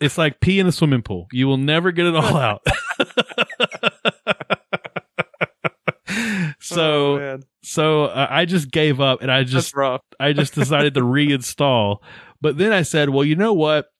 [0.00, 1.28] It's like pee in a swimming pool.
[1.30, 2.62] You will never get it all out.
[6.60, 9.74] so Oh, so uh, I just gave up and I just.
[10.18, 11.98] I just decided to reinstall.
[12.40, 13.90] But then I said, well, you know what?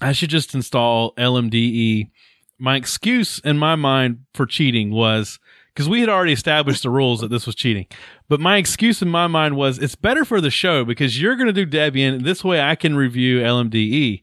[0.00, 2.10] I should just install LMDE.
[2.58, 5.38] My excuse in my mind for cheating was
[5.74, 7.86] because we had already established the rules that this was cheating.
[8.28, 11.52] But my excuse in my mind was it's better for the show because you're going
[11.52, 12.24] to do Debian.
[12.24, 14.22] This way I can review LMDE.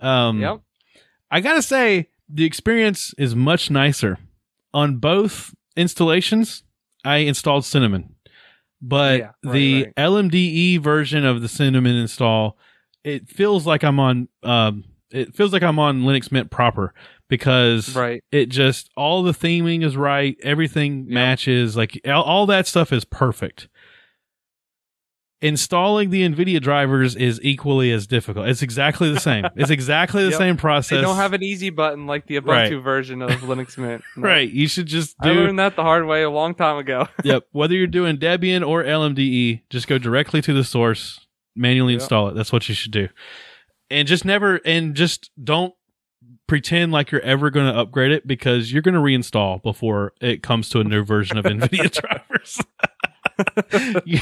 [0.00, 0.60] Um, Yep.
[1.30, 4.18] I got to say, the experience is much nicer.
[4.72, 6.62] On both installations,
[7.04, 8.14] I installed Cinnamon.
[8.82, 9.94] But Yeah, right, the right.
[9.96, 12.58] LMDE version of the Cinnamon install,
[13.02, 16.92] it feels like I'm on um, it feels like I'm on Linux Mint proper
[17.28, 18.22] because Right.
[18.32, 21.14] it just all the theming is right, everything Yeah.
[21.14, 23.68] matches, like all, all that stuff is perfect.
[25.42, 28.48] Installing the NVIDIA drivers is equally as difficult.
[28.48, 29.44] It's exactly the same.
[29.56, 30.38] It's exactly the Yep.
[30.38, 30.96] same process.
[30.96, 32.82] They don't have an easy button like the Ubuntu Right.
[32.82, 34.02] version of Linux Mint.
[34.16, 34.22] No.
[34.26, 34.48] right.
[34.50, 35.28] You should just do.
[35.28, 37.08] I learned that the hard way a long time ago.
[37.24, 37.44] yep.
[37.52, 41.20] Whether you're doing Debian or LMDE, just go directly to the source,
[41.54, 42.00] manually Yep.
[42.02, 42.34] install it.
[42.34, 43.08] That's what you should do.
[43.90, 45.74] And just never and just don't
[46.46, 50.42] pretend like you're ever going to upgrade it because you're going to reinstall before it
[50.42, 52.60] comes to a new version of NVIDIA drivers.
[54.04, 54.18] You,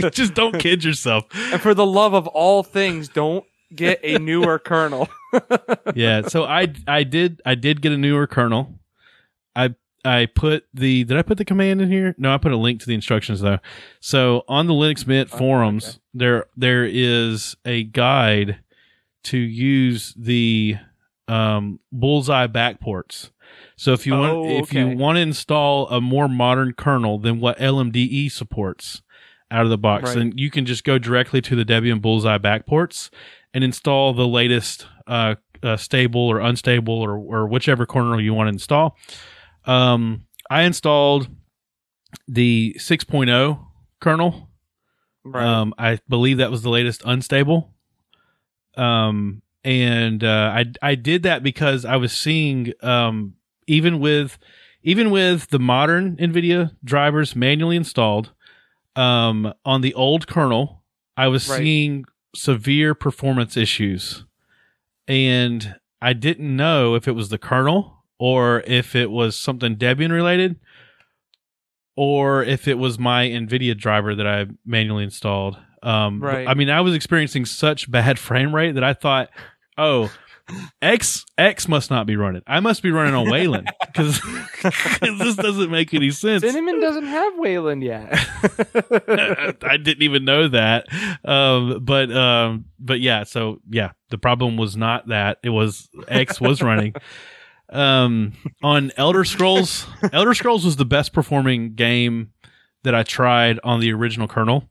[0.10, 1.24] just don't kid yourself.
[1.52, 5.08] and for the love of all things, don't get a newer kernel.
[5.94, 8.72] yeah so i i did i did get a newer kernel
[9.56, 9.74] i
[10.04, 12.80] i put the did i put the command in here no i put a link
[12.80, 13.58] to the instructions though
[14.00, 15.98] so on the linux mint Oh, forums okay.
[16.14, 18.60] there there is a guide
[19.24, 20.76] to use the
[21.28, 23.30] um bullseye backports
[23.76, 27.40] so if you want Oh, if you want to install a more modern kernel than
[27.40, 29.02] what lmde supports
[29.50, 30.16] out of the box Right.
[30.16, 33.10] then you can just go directly to the debian bullseye backports
[33.54, 38.48] and install the latest uh, uh, stable or unstable or, or whichever kernel you want
[38.48, 38.96] to install.
[39.64, 41.28] Um, I installed
[42.28, 43.58] the 6.0
[44.00, 44.50] kernel.
[45.24, 45.42] right.
[45.46, 47.72] Um, I believe that was the latest unstable.
[48.76, 53.35] Um, and uh, I I did that because I was seeing um,
[53.66, 54.38] even with
[54.82, 58.32] even with the modern NVIDIA drivers manually installed
[58.94, 60.82] um, on the old kernel,
[61.16, 61.58] I was Right.
[61.58, 64.24] seeing severe performance issues,
[65.08, 70.12] and I didn't know if it was the kernel or if it was something Debian
[70.12, 70.56] related
[71.96, 75.56] or if it was my NVIDIA driver that I manually installed.
[75.82, 76.46] Um, Right.
[76.46, 79.30] I mean, I was experiencing such bad frame rate that I thought,
[79.78, 80.10] oh,
[80.80, 82.42] X X must not be running.
[82.46, 84.20] I must be running on Wayland because
[85.00, 86.42] this doesn't make any sense.
[86.42, 88.08] Cinnamon doesn't have Wayland yet.
[89.62, 90.86] I didn't even know that.
[91.24, 96.40] Um, but um, but yeah, so yeah, the problem was not that it was X
[96.40, 96.94] was running.
[97.68, 102.30] Um, on Elder Scrolls, Elder Scrolls was the best performing game
[102.84, 104.70] that I tried on the original kernel,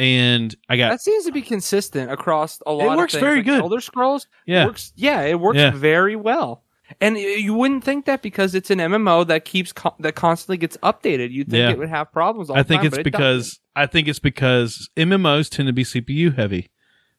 [0.00, 2.94] and I got that seems to be consistent across a lot.
[2.94, 3.60] It works very Like good.
[3.60, 4.64] Elder Scrolls yeah.
[4.66, 4.92] works.
[4.96, 5.70] Yeah, it works Yeah.
[5.72, 6.64] very well.
[7.00, 10.76] And you wouldn't think that because it's an MMO that keeps co- that constantly gets
[10.78, 11.30] updated.
[11.30, 11.70] You'd think Yeah.
[11.70, 12.50] it would have problems.
[12.50, 15.72] All I the think time, it's it because I think it's because MMOs tend to
[15.72, 16.68] be CPU heavy.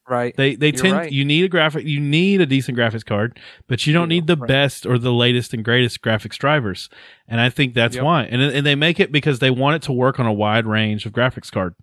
[0.08, 0.36] Right.
[0.36, 1.12] They they You're tend right.
[1.12, 3.38] you need a graphic you need a decent graphics card,
[3.68, 4.48] but you don't You need the right.
[4.48, 6.88] best or the latest and greatest graphics drivers.
[7.28, 8.04] And I think that's Yep.
[8.04, 8.24] why.
[8.24, 11.06] And and they make it because they want it to work on a wide range
[11.06, 11.74] of graphics card.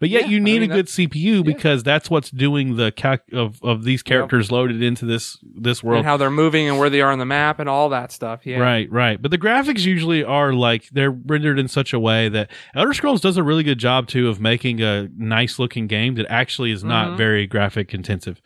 [0.00, 2.92] But yet Yeah, you I need mean, a good CPU because that's what's doing the
[2.92, 5.98] calc of of these characters loaded into this this world.
[5.98, 8.44] and how they're moving and where they are on the map and all that stuff.
[8.44, 8.58] Yeah.
[8.58, 9.20] Right, right.
[9.22, 13.20] But the graphics usually are like they're rendered in such a way that Elder Scrolls
[13.20, 16.82] does a really good job too of making a nice looking game that actually is
[16.84, 17.16] not Mhm.
[17.16, 18.40] very graphic intensive.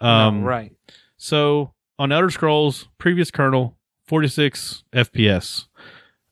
[0.00, 0.72] No, Um, right.
[1.16, 5.66] So on Elder Scrolls, previous kernel, 46 FPS,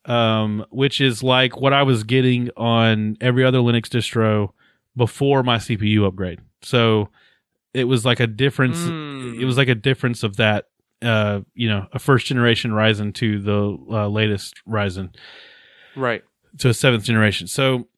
[0.04, 4.50] um, which is like what I was getting on every other Linux distro
[4.96, 6.40] before my CPU upgrade.
[6.62, 7.08] So
[7.72, 8.78] it was like a difference.
[8.78, 9.40] Mm.
[9.40, 10.66] It was like a difference of that,
[11.00, 15.14] uh, you know, a first generation Ryzen to the uh, latest Ryzen
[15.96, 16.22] right.
[16.58, 17.46] to a seventh generation.
[17.46, 17.88] So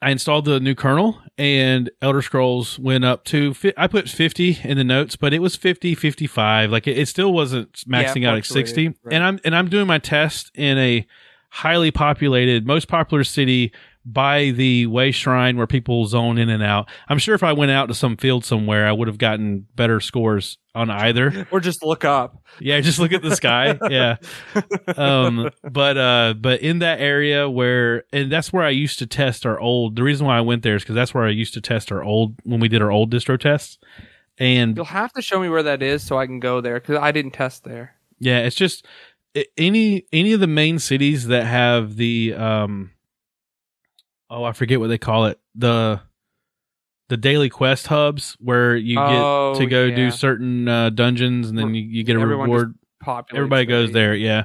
[0.00, 4.60] I installed the new kernel and Elder Scrolls went up to, fi- I put 50
[4.64, 6.70] in the notes, but it was 50, 55.
[6.70, 8.88] Like it, it still wasn't maxing Yeah, out at 60.
[8.88, 8.96] right.
[9.10, 11.06] And I'm, and I'm doing my test in a
[11.50, 13.72] highly populated, most popular city
[14.06, 16.88] by the way shrine where people zone in and out.
[17.08, 19.98] I'm sure if I went out to some field somewhere, I would have gotten better
[20.00, 21.46] scores on either.
[21.50, 22.42] Or just look up.
[22.60, 23.78] Yeah, just look at the sky.
[23.88, 24.16] Yeah.
[24.96, 29.46] Um, but uh, but in that area where, and that's where I used to test
[29.46, 29.96] our old.
[29.96, 32.02] The reason why I went there is because that's where I used to test our
[32.02, 33.78] old when we did our old distro tests.
[34.36, 36.96] And You'll have to show me where that is so I can go there because
[36.98, 37.94] I didn't test there.
[38.18, 38.84] yeah, it's just
[39.56, 42.90] any any of the main cities that have the um,
[44.30, 46.00] oh, I forget what they call it the
[47.08, 49.96] the daily quest hubs where you Oh, get to go yeah.
[49.96, 52.74] do certain uh, dungeons and then you, you get a everyone reward.
[53.34, 54.44] Everybody goes there, yeah.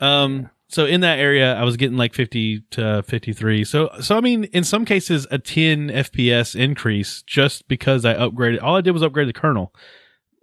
[0.00, 3.64] Um, so in that area, I was getting like fifty to fifty-three.
[3.64, 8.62] So, so I mean, in some cases, a ten FPS increase just because I upgraded.
[8.62, 9.74] All I did was upgrade the kernel,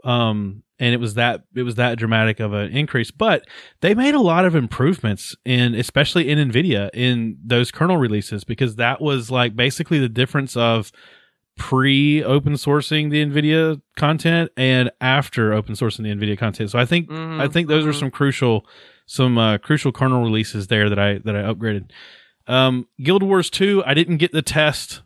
[0.04, 3.12] um, and it was that it was that dramatic of an increase.
[3.12, 3.48] But
[3.82, 8.76] they made a lot of improvements in, especially in Nvidia, in those kernel releases because
[8.78, 10.92] that was like basically the difference of
[11.58, 16.72] pre open sourcing the Nvidia content and after open sourcing the Nvidia content.
[16.72, 18.00] So I think Mhm, I think those are mhm.
[18.00, 18.66] some crucial
[19.06, 21.92] some uh, crucial kernel releases there that I that I upgraded.
[22.48, 25.04] Um, Guild Wars 2, I didn't get the test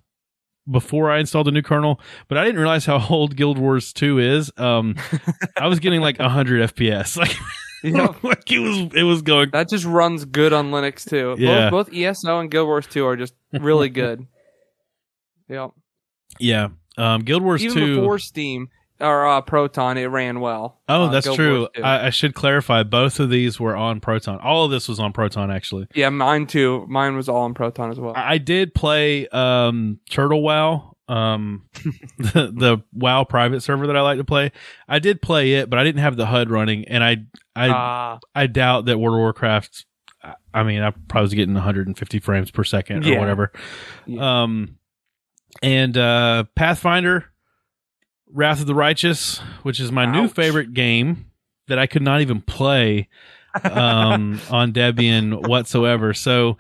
[0.70, 4.20] before I installed the new kernel, but I didn't realize how old Guild Wars 2
[4.20, 4.52] is.
[4.58, 4.96] Um,
[5.58, 7.18] I was getting like 100 FPS.
[7.84, 8.24] Like, Yep.
[8.24, 11.36] like it was it was going That just runs good on Linux too.
[11.38, 11.70] Yeah.
[11.70, 14.26] Both, both ESO and Guild Wars 2 are just really good.
[15.50, 15.72] Yep.
[16.40, 16.70] yeah.
[16.98, 20.80] Um, Guild Wars Even 2 before Steam or uh, Proton, it ran well.
[20.88, 21.68] Oh, Uh, that's Guild true.
[21.84, 22.84] I, I should clarify.
[22.84, 24.40] Both of these were on Proton.
[24.40, 25.88] All of this was on Proton, actually.
[25.94, 26.86] yeah, mine too.
[26.88, 28.14] Mine was all on Proton as well.
[28.16, 31.66] I did play um, Turtle WoW, um,
[32.18, 34.52] the, the WoW private server that I like to play.
[34.88, 37.18] I did play it, but I didn't have the HUD running, and I
[37.56, 39.86] I Ah, I doubt that World of Warcraft.
[40.24, 43.20] I- I mean, I probably was getting 150 frames per second or Yeah.
[43.20, 43.52] whatever.
[44.06, 44.44] Yeah.
[44.44, 44.78] Um,
[45.62, 47.26] and uh, Pathfinder,
[48.36, 51.32] Wrath of the Righteous, which is my new favorite game
[51.68, 53.08] that I could not even play
[53.64, 56.14] um, on Debian whatsoever.
[56.14, 56.58] So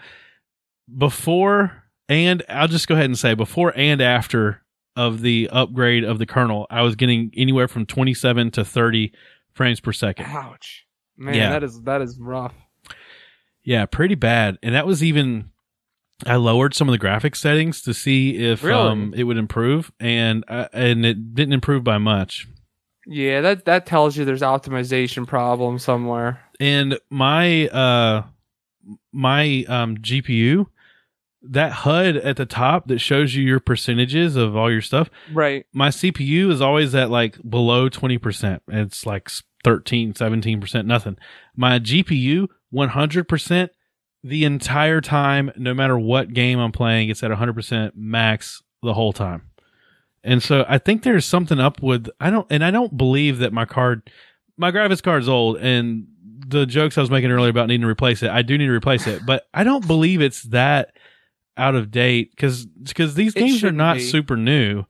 [0.98, 4.62] before and I'll just go ahead and say before and after
[4.96, 9.12] of the upgrade of the kernel, I was getting anywhere from 27 to 30
[9.52, 10.26] frames per second.
[10.28, 10.86] ouch,
[11.18, 11.50] man, Yeah.
[11.50, 12.54] that is that is rough.
[13.64, 14.58] Yeah, pretty bad.
[14.64, 15.52] And that was even
[16.26, 18.80] I lowered some of the graphics settings to see if Really?
[18.90, 22.48] um it would improve and uh, and it didn't improve by much.
[23.08, 26.40] Yeah, that that tells you there's optimization problem somewhere.
[26.60, 28.24] And my uh
[29.12, 30.68] my um GPU
[31.48, 35.66] that HUD at the top that shows you your percentages of all your stuff, Right.
[35.74, 38.62] my CPU is always at like below 20%.
[38.70, 39.30] It's like
[39.64, 41.18] 13, 17%, nothing.
[41.56, 43.70] My GPU 100%
[44.26, 49.14] the entire time, no matter what game I'm playing, it's at 100% max the whole
[49.14, 49.44] time.
[50.24, 53.54] And so I think there's something up with I don't and I don't believe that
[53.54, 54.10] my card
[54.58, 56.08] my graphics card's old and
[56.48, 58.72] the jokes I was making earlier about needing to replace it, I do need to
[58.72, 60.94] replace it, but I don't believe it's that
[61.56, 64.02] out of date cuz cuz these It games are not be.
[64.02, 64.86] super new.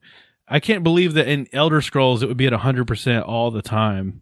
[0.47, 4.21] I can't believe that in Elder Scrolls it would be at 100% all the time.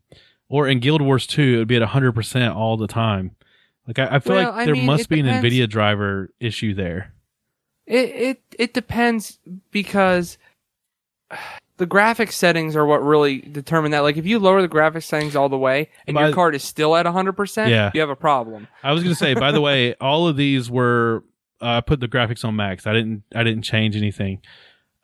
[0.50, 3.36] Or in Guild Wars 2 it would be at 100% all the time.
[3.88, 5.26] Like I, I feel Well, like I there mean, must be an.
[5.26, 7.14] Nvidia driver issue there.
[7.86, 9.40] It it it depends
[9.72, 10.38] because
[11.78, 14.00] the graphics settings are what really determine that.
[14.02, 16.64] Like if you lower the graphics settings all the way and By- your card is
[16.64, 17.92] still at 100%, Yeah.
[17.94, 18.68] you have a problem.
[18.84, 21.24] I was going to say by the way, all of these were
[21.62, 22.86] uh, I put the graphics on max.
[22.88, 24.42] I didn't I didn't change anything.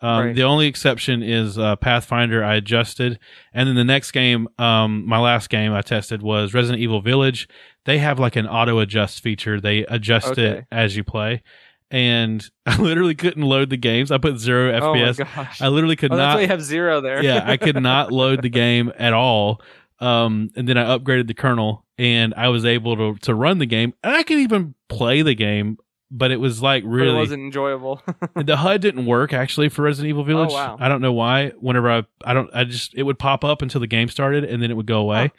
[0.01, 0.35] Um, Right.
[0.35, 2.43] The only exception is uh, Pathfinder.
[2.43, 3.19] I adjusted,
[3.53, 7.47] and then the next game, um, my last game I tested was Resident Evil Village.
[7.85, 9.59] They have like an auto adjust feature.
[9.59, 11.43] They adjust it as you play,
[11.91, 14.11] and I literally couldn't load the games.
[14.11, 15.17] I put zero Oh my FPS.
[15.35, 15.61] gosh.
[15.61, 16.35] I literally could oh, that's not.
[16.35, 17.21] why you have zero there.
[17.23, 19.61] yeah, I could not load the game at all.
[19.99, 23.65] Um, and then I upgraded the kernel, and I was able to to run the
[23.65, 25.77] game, and I could even play the game.
[26.11, 28.01] But it was like But really it wasn't enjoyable.
[28.35, 30.49] the HUD didn't work actually for Resident Evil Village.
[30.51, 30.77] Oh, wow.
[30.79, 31.49] I don't know why.
[31.59, 34.61] Whenever I I don't I just it would pop up until the game started and
[34.61, 35.31] then it would go away.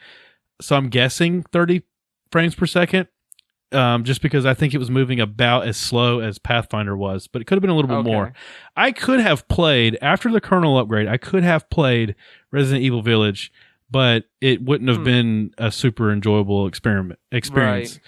[0.60, 1.82] So I'm guessing 30
[2.30, 3.08] frames per second.
[3.72, 7.40] Um, just because I think it was moving about as slow as Pathfinder was, but
[7.40, 8.10] it could have been a little bit Okay.
[8.10, 8.32] more.
[8.76, 11.06] I could have played after the kernel upgrade.
[11.06, 12.16] I could have played
[12.50, 13.52] Resident Evil Village,
[13.88, 15.04] but it wouldn't have Hmm.
[15.04, 18.00] been a super enjoyable experiment experience.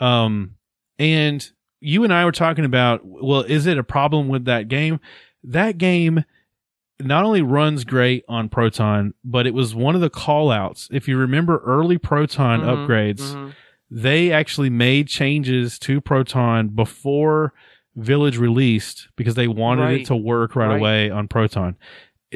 [0.00, 0.54] Um,
[1.00, 1.50] and
[1.80, 5.00] you and I were talking about, well, is it a problem with that game?
[5.44, 6.24] That game
[7.00, 10.88] not only runs great on Proton, but it was one of the call outs.
[10.90, 13.52] If you remember early Proton Mhm, upgrades, mhm.
[13.90, 17.52] they actually made changes to Proton before
[17.96, 20.00] Village released because they wanted Right.
[20.00, 20.78] it to work right, Right.
[20.78, 21.76] away on Proton.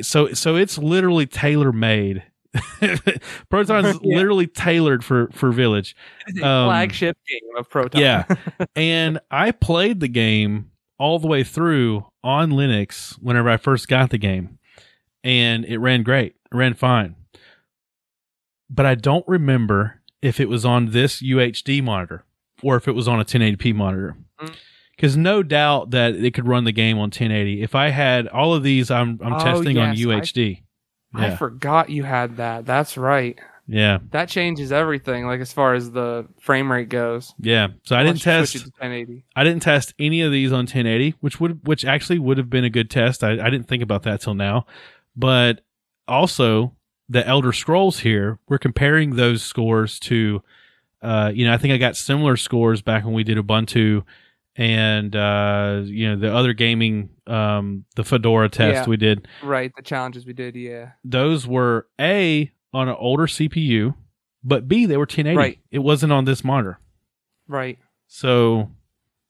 [0.01, 2.23] So so it's literally tailor made.
[3.51, 4.17] Proton is Yeah.
[4.17, 5.97] literally tailored for for Village.
[6.29, 8.01] Um, flagship game of Proton.
[8.01, 8.25] Yeah.
[8.77, 14.11] and I played the game all the way through on Linux whenever I first got
[14.11, 14.59] the game,
[15.25, 16.35] and it ran great.
[16.53, 17.17] It ran fine.
[18.71, 22.25] But I don't remember if it was on this UHD monitor
[22.63, 24.17] or if it was on a 1080p monitor.
[24.41, 24.55] Mm.
[24.97, 27.61] Because no doubt that it could run the game on 1080.
[27.63, 30.63] If I had all of these, I'm I'm Oh, testing on yes, I- UHD.
[31.15, 32.65] I forgot you had that.
[32.67, 33.39] That's right.
[33.67, 37.35] yeah, That changes everything, like as far as the frame rate goes.
[37.39, 37.69] yeah.
[37.85, 38.55] So I didn't test.
[38.55, 39.25] it to 1080.
[39.37, 42.65] I didn't test any of these on 1080, which would which actually would have been
[42.65, 43.23] a good test.
[43.23, 44.67] I, I didn't think about that till now,
[45.17, 45.61] but
[46.09, 46.75] also
[47.09, 50.43] the Elder Scrolls here, we're comparing those scores to,
[51.03, 54.03] uh, you know, I think I got similar scores back when we did Ubuntu,
[54.57, 58.87] and uh, you know the other gaming, um, the Fedora test Yeah.
[58.91, 59.27] we did.
[59.43, 60.93] Right, the challenges we did, yeah.
[61.05, 63.95] Those were a on an older CPU,
[64.45, 65.37] but b they were 1080.
[65.37, 65.59] Right.
[65.71, 66.79] It wasn't on this monitor,
[67.49, 67.79] Right.
[68.07, 68.71] so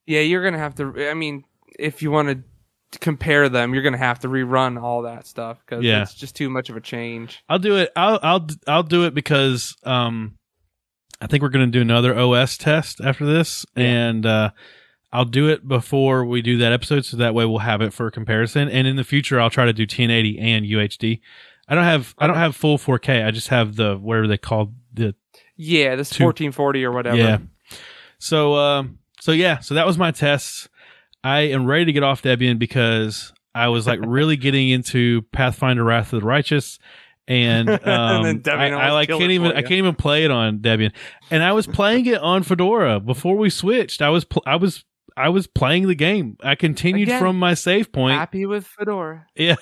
[0.07, 1.09] Yeah, you're gonna have to.
[1.11, 1.45] I mean,
[1.79, 5.85] if you want to compare them, you're gonna have to rerun all that stuff because
[5.85, 6.03] Yeah.
[6.03, 7.43] it's just too much of a change.
[7.49, 7.91] I'll do it.
[7.97, 10.37] I'll I'll I'll do it because um,
[11.21, 13.85] I think we're going to do another OS test after this, Yeah.
[13.85, 14.51] and uh,
[15.13, 18.11] I'll do it before we do that episode, so that way we'll have it for
[18.11, 18.69] comparison.
[18.69, 21.21] And in the future, I'll try to do 1080 and UHD.
[21.69, 23.25] I don't have I don't have full 4K.
[23.27, 25.15] I just have the whatever they call the
[25.57, 27.17] Yeah, this Two- 1440 or whatever.
[27.17, 27.39] yeah.
[28.19, 30.69] So um so yeah so that was my tests.
[31.25, 35.85] I am ready to get off Debian because I was like really getting into Pathfinder
[35.85, 36.79] Wrath of the Righteous.
[37.29, 40.31] And, um, And then Debian I, I like can't even I can't even play it
[40.33, 40.93] on Debian,
[41.31, 44.03] and I was playing it on Fedora before we switched.
[44.03, 44.85] I was pl- I was
[45.17, 46.37] I was playing the game.
[46.43, 48.19] I continued Again, from my save point.
[48.19, 49.27] Happy with Fedora.
[49.35, 49.57] Yeah.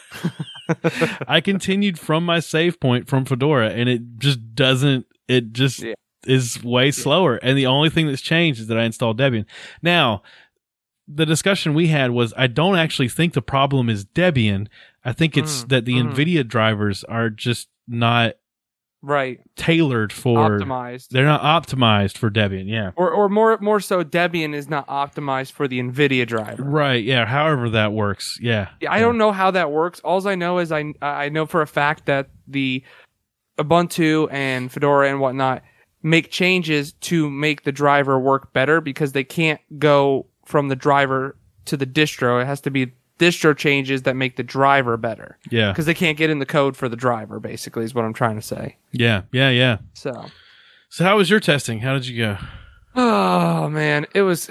[1.29, 5.95] I continued from my save point from Fedora and it just doesn't it just Yeah.
[6.27, 7.37] is way slower.
[7.37, 9.47] And the only thing that's changed is that I installed Debian.
[9.83, 10.23] Now,
[11.09, 14.69] the discussion we had was I don't actually think the problem is Debian.
[15.05, 16.13] I think it's Mm, that the mm.
[16.13, 18.35] NVIDIA drivers are just not
[19.03, 19.41] Right.
[19.57, 21.09] tailored for Optimized.
[21.09, 22.69] they're not optimized for Debian.
[22.69, 22.91] Yeah.
[22.97, 26.63] Or, or more more so, Debian is not optimized for the NVIDIA driver.
[26.63, 27.03] Right.
[27.03, 27.25] Yeah.
[27.25, 28.39] However that works.
[28.41, 28.69] Yeah.
[28.81, 30.01] Yeah, I don't know how that works.
[30.01, 32.83] All I know is I I know for a fact that the
[33.59, 35.63] Ubuntu and Fedora and whatnot
[36.03, 41.37] make changes to make the driver work better because they can't go from the driver
[41.67, 42.41] to the distro.
[42.43, 45.71] It has to be distro changes that make the driver better Yeah.
[45.71, 47.39] because they can't get in the code for the driver.
[47.39, 48.77] Basically, is what I'm trying to say.
[48.93, 49.23] Yeah.
[49.31, 49.51] Yeah.
[49.51, 49.79] Yeah.
[49.93, 50.27] So.
[50.89, 51.79] So how was your testing?
[51.81, 52.37] How did you go?
[52.97, 54.51] Oh man, it was,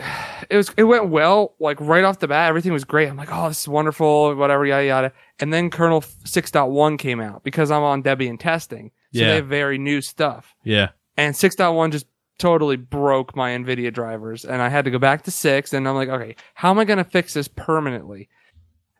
[0.50, 1.56] it was, it went well.
[1.60, 3.10] Like right off the bat, everything was great.
[3.10, 5.12] I'm like, oh, this is wonderful, whatever, yada yada.
[5.42, 9.28] And then kernel 6.1 came out because I'm on Debian testing, so Yeah.
[9.28, 10.56] they have very new stuff.
[10.64, 10.90] Yeah.
[11.18, 12.06] And 6.1 just
[12.38, 15.74] totally broke my NVIDIA drivers, and I had to go back to six.
[15.74, 18.30] And I'm like, okay, how am I gonna fix this permanently?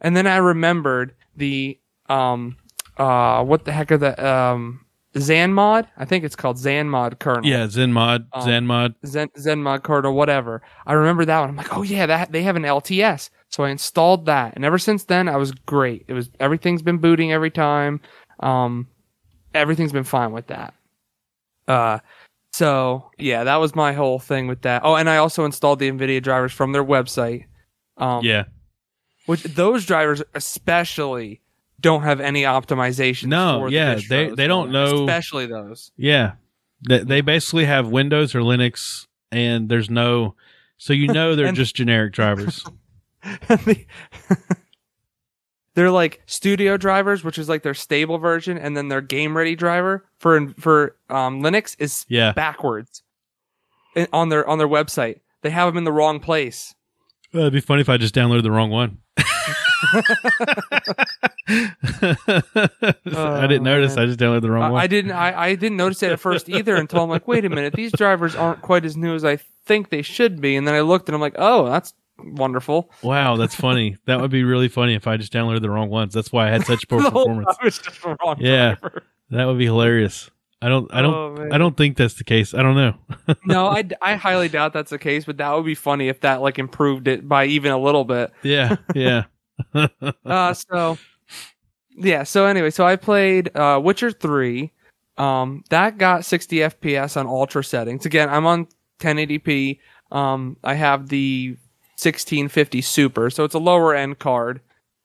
[0.02, 2.58] And then I remembered the um
[2.98, 4.86] uh what the heck are the um
[5.16, 5.88] XanMod?
[5.98, 7.46] I think it's called XanMod kernel.
[7.46, 7.66] Yeah.
[7.66, 8.28] ZenMod.
[8.32, 8.96] Um, ZenMod.
[9.06, 10.62] Zen Zenmod or whatever.
[10.86, 11.50] I remember that one.
[11.50, 13.30] I'm like, oh yeah, that they have an LTS.
[13.50, 16.06] So I installed that, and ever since then, I was great.
[16.08, 18.00] It was everything's been booting every time.
[18.42, 18.88] Um,
[19.56, 20.76] everything's been fine with that.
[21.68, 22.00] Uh,
[22.54, 24.84] so yeah, that was my whole thing with that.
[24.86, 27.46] Oh, and I also installed the NVIDIA drivers from their website.
[27.98, 28.44] Um, Yeah.
[29.30, 31.42] Which those drivers especially
[31.80, 33.28] don't have any optimization.
[33.28, 35.92] No, for the yeah, they- they don't know- especially those.
[35.96, 36.34] Yeah.
[36.88, 40.36] They, they basically have Windows or Linux and there's no
[40.78, 42.66] so you know they're And- just generic drivers.
[43.66, 43.86] They-
[45.76, 49.56] they're like studio drivers, which is like their stable version, and then their game ready
[49.56, 52.32] driver for for um, Linux is Yeah.
[52.34, 53.04] backwards
[53.96, 55.20] in- on their on their website.
[55.42, 56.76] They have them in the wrong place.
[57.34, 58.98] Well, it'd be funny if I just downloaded the wrong one.
[61.48, 61.74] I
[63.48, 63.96] didn't oh, notice.
[63.96, 64.04] man.
[64.04, 64.82] I just downloaded the wrong one.
[64.82, 67.50] I didn't I, I didn't notice it at first either until I'm like, wait a
[67.50, 70.56] minute, these drivers aren't quite as new as I think they should be.
[70.56, 72.92] And then I looked and I'm like, oh, that's wonderful.
[73.02, 73.98] wow, that's funny.
[74.06, 76.14] That would be really funny if I just downloaded the wrong ones.
[76.14, 77.56] That's why I had such poor performance.
[77.58, 78.76] time it's just the wrong Yeah.
[78.76, 79.04] driver.
[79.32, 80.30] That would be hilarious.
[80.62, 80.94] I don't.
[80.94, 81.14] I don't.
[81.14, 81.50] Oh.
[81.52, 82.54] I don't think that's the case.
[82.54, 82.94] I don't know.
[83.46, 86.42] no, I, I highly doubt that's the case, but that would be funny if that
[86.42, 88.32] like improved it by even a little bit.
[88.44, 88.78] Yeah.
[88.94, 89.26] Yeah.
[90.26, 90.98] Uh, so
[91.90, 92.24] yeah.
[92.24, 94.72] So anyway, so I played uh, Witcher three.
[95.18, 98.06] Um, that got 60 FPS on ultra settings.
[98.06, 98.68] Again, I'm on
[99.02, 99.80] 1080p.
[100.10, 101.58] Um, I have the
[101.98, 104.62] 1650 Super, so it's a lower end card.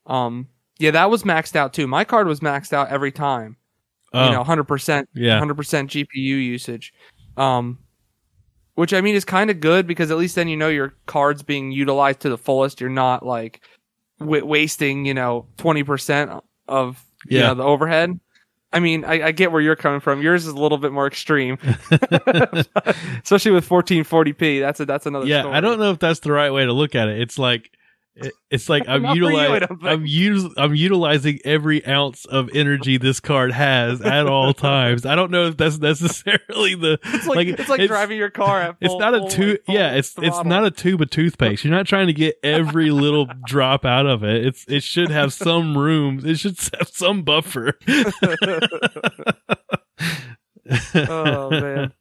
[0.07, 0.47] Um,
[0.79, 1.85] yeah, that was maxed out too.
[1.85, 3.57] My card was maxed out every time.
[4.13, 5.39] Oh, You know, 100%, yeah.
[5.39, 6.93] 100% GPU usage.
[7.37, 7.79] Um,
[8.75, 11.43] which I mean is kind of good because at least then you know your card's
[11.43, 12.81] being utilized to the fullest.
[12.81, 13.61] You're not like
[14.19, 17.47] w- wasting, you know, 20% of you Yeah.
[17.47, 18.19] know, the overhead.
[18.73, 20.21] I mean, I, I get where you're coming from.
[20.21, 21.57] Yours is a little bit more extreme,
[23.23, 24.59] especially with 1440p.
[24.59, 25.25] That's a that's another.
[25.25, 25.55] yeah, story.
[25.55, 27.19] I don't know if that's the right way to look at it.
[27.21, 27.71] It's like
[28.15, 29.67] it- it's like I'm utilizing.
[29.81, 35.05] I'm us- I'm utilizing every ounce of energy this card has at all times.
[35.05, 38.77] I don't know if that's necessarily the It's like, it's like driving your car at.
[38.81, 39.59] It's not a tube.
[39.67, 41.63] like, Yeah, it's it's not a tube of toothpaste.
[41.65, 44.45] You're not trying to get every little drop out of it.
[44.45, 46.21] It's it should have some room.
[46.23, 47.73] It should have some buffer.
[50.95, 51.93] oh man.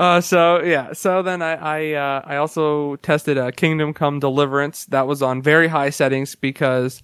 [0.00, 4.86] Uh, so yeah, so then I I uh, I also tested uh, Kingdom Come Deliverance.
[4.86, 7.02] That was on very high settings because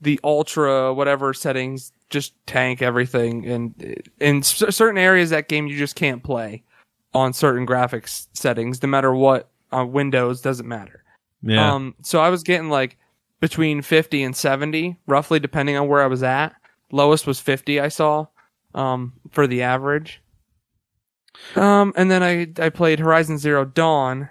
[0.00, 5.78] the ultra whatever settings just tank everything, and in c- certain areas that game you
[5.78, 6.64] just can't play
[7.14, 11.04] on certain graphics settings, no matter what on Windows doesn't matter.
[11.44, 11.72] yeah.
[11.72, 12.98] Um, so I was getting like
[13.38, 16.54] between 50 and 70, roughly, depending on where I was at.
[16.90, 18.26] Lowest was 50, I saw,
[18.74, 20.21] um, for the average.
[21.56, 24.28] Um, and then I, I played Horizon Zero Dawn,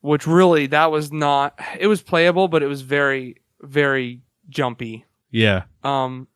[0.00, 5.04] which really, that was not, it was playable, but it was very, very jumpy.
[5.30, 5.64] yeah.
[5.82, 6.28] Um,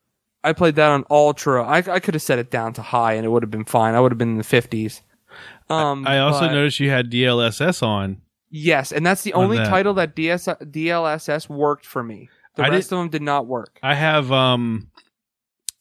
[0.45, 1.65] I played that on ultra.
[1.67, 3.95] I, I could have set it down to high and it would have been fine.
[3.95, 5.01] I would have been in the 50s.
[5.69, 8.23] Um, I also but- noticed you had DLSS on.
[8.51, 9.69] Yes, and that's the on only that.
[9.69, 12.31] title that DS, DLSS worked for me.
[12.55, 13.79] The I rest of them did not work.
[13.83, 14.91] I have um,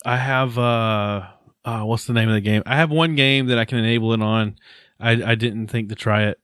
[0.05, 1.27] I have uh,
[1.67, 2.63] uh, what's the name of the game?
[2.65, 4.55] I have one game that I can enable it on.
[4.99, 6.39] I I didn't think to try it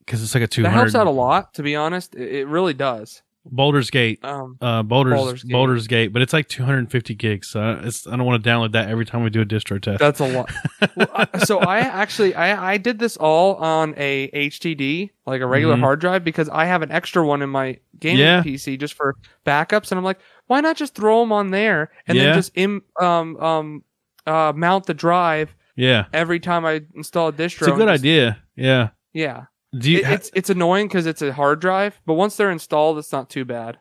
[0.00, 2.14] because it's like a two That helps out a lot, to be honest.
[2.14, 3.22] It, it really does.
[3.46, 4.24] Baldur's Gate.
[4.24, 6.06] Um, uh Baldur's Baldur's Gate.
[6.06, 6.12] Gate.
[6.14, 7.48] but it's like 250 gigs.
[7.48, 9.98] So it's I don't want to download that every time we do a distro test.
[10.00, 10.50] that's a lot.
[10.96, 15.46] Well, I- so I actually I, I did this all on a HDD, like a
[15.46, 15.80] regular Mhm.
[15.80, 18.42] hard drive, because I have an extra one in my gaming Yeah.
[18.42, 19.14] PC just for
[19.46, 22.24] backups, and I'm like, why not just throw them on there and Yeah.
[22.24, 23.84] then just im, um um
[24.26, 27.62] uh mount the drive yeah, every time I install a distro.
[27.62, 28.38] it's a good just- idea.
[28.56, 28.90] Yeah.
[29.12, 29.46] Yeah,
[29.76, 29.98] Do you?
[29.98, 33.28] It- it's it's annoying because it's a hard drive, but once they're installed, it's not
[33.30, 33.78] too bad.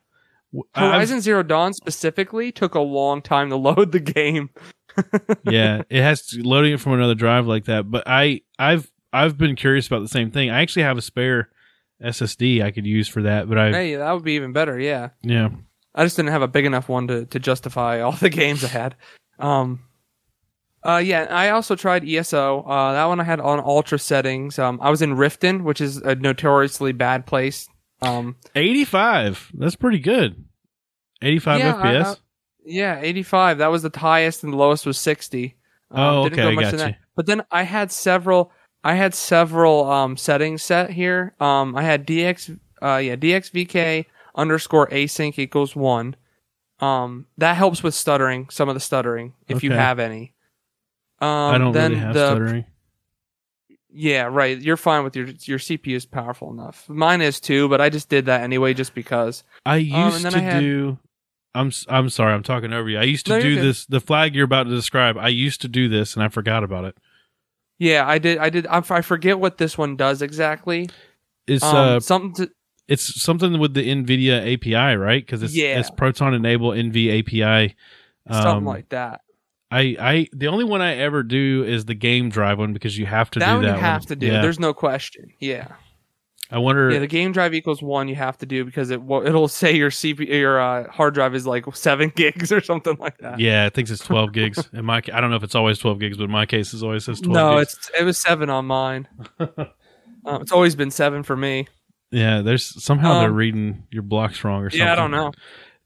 [0.75, 4.49] I've- Horizon Zero Dawn specifically took a long time to load the game.
[5.49, 7.89] yeah, it has to, loading it from another drive like that.
[7.89, 10.49] But I I've I've been curious about the same thing.
[10.49, 11.49] I actually have a spare
[12.03, 14.79] SSD I could use for that, but I Hey, that would be even better.
[14.79, 15.49] Yeah, yeah
[15.95, 18.67] I just didn't have a big enough one to to justify all the games I
[18.67, 18.95] had.
[19.39, 19.79] Um,
[20.85, 22.61] uh, yeah, I also tried ESO.
[22.63, 24.57] Uh, that one I had on ultra settings.
[24.59, 27.67] Um, I was in Riften, which is a notoriously bad place.
[28.01, 29.51] Um, 85.
[29.53, 30.43] That's pretty good.
[31.21, 32.05] 85 Yeah, FPS.
[32.05, 32.15] I-
[32.65, 33.57] yeah, 85.
[33.57, 35.55] That was the highest, and the lowest was 60.
[35.91, 36.95] Um, Oh, didn't okay, go much got in you.
[37.15, 38.51] But then I had several.
[38.85, 41.35] I had several um, settings set here.
[41.39, 42.57] Um, I had DX.
[42.81, 44.05] Uh, yeah, DXVK
[44.35, 46.15] underscore async equals one.
[46.79, 48.49] Um, that helps with stuttering.
[48.49, 50.32] Some of the stuttering, if you have any.
[51.23, 52.65] Um, I don't then really have the, stuttering.
[53.95, 54.59] Yeah, right.
[54.59, 56.89] You're fine with your your CPU is powerful enough.
[56.89, 59.43] Mine is too, but I just did that anyway, just because.
[59.65, 60.97] I used then to I had- do.
[61.55, 62.33] I'm I'm sorry.
[62.33, 62.97] I'm talking over you.
[62.97, 63.85] I used to No, do this.
[63.85, 65.17] The flag you're about to describe.
[65.19, 66.97] I used to do this, and I forgot about it.
[67.77, 68.39] Yeah, I did.
[68.39, 68.65] I did.
[68.65, 70.89] I, I forget what this one does exactly.
[71.45, 72.51] It's Um, uh, something to,
[72.87, 75.23] it's something with the NVIDIA API, right?
[75.23, 75.79] Because it's Yeah.
[75.79, 77.75] it's Proton enable NV API.
[78.31, 79.21] something Um, like that.
[79.73, 83.05] I I the only one I ever do is the game drive one because you
[83.05, 83.75] have to that do one that.
[83.75, 84.07] you have one.
[84.07, 84.27] to do.
[84.27, 84.41] Yeah.
[84.41, 85.31] There's no question.
[85.39, 85.67] Yeah.
[86.51, 86.91] I wonder.
[86.91, 88.07] Yeah, the game drive equals one.
[88.07, 91.33] You have to do because it will- it'll say your CP your uh, hard drive
[91.33, 93.39] is like seven gigs or something like that.
[93.39, 94.69] yeah, it thinks it's 12 gigs.
[94.73, 96.83] In my, I don't know if it's always 12 gigs, but in my case, it
[96.83, 97.33] always says 12.
[97.33, 97.73] no, gigs.
[97.73, 99.07] it's it was seven on mine.
[99.39, 101.67] um, it's always been seven for me.
[102.11, 102.41] yeah.
[102.41, 104.85] There's somehow they're Um, reading your blocks wrong or something.
[104.85, 105.31] Yeah, I don't know.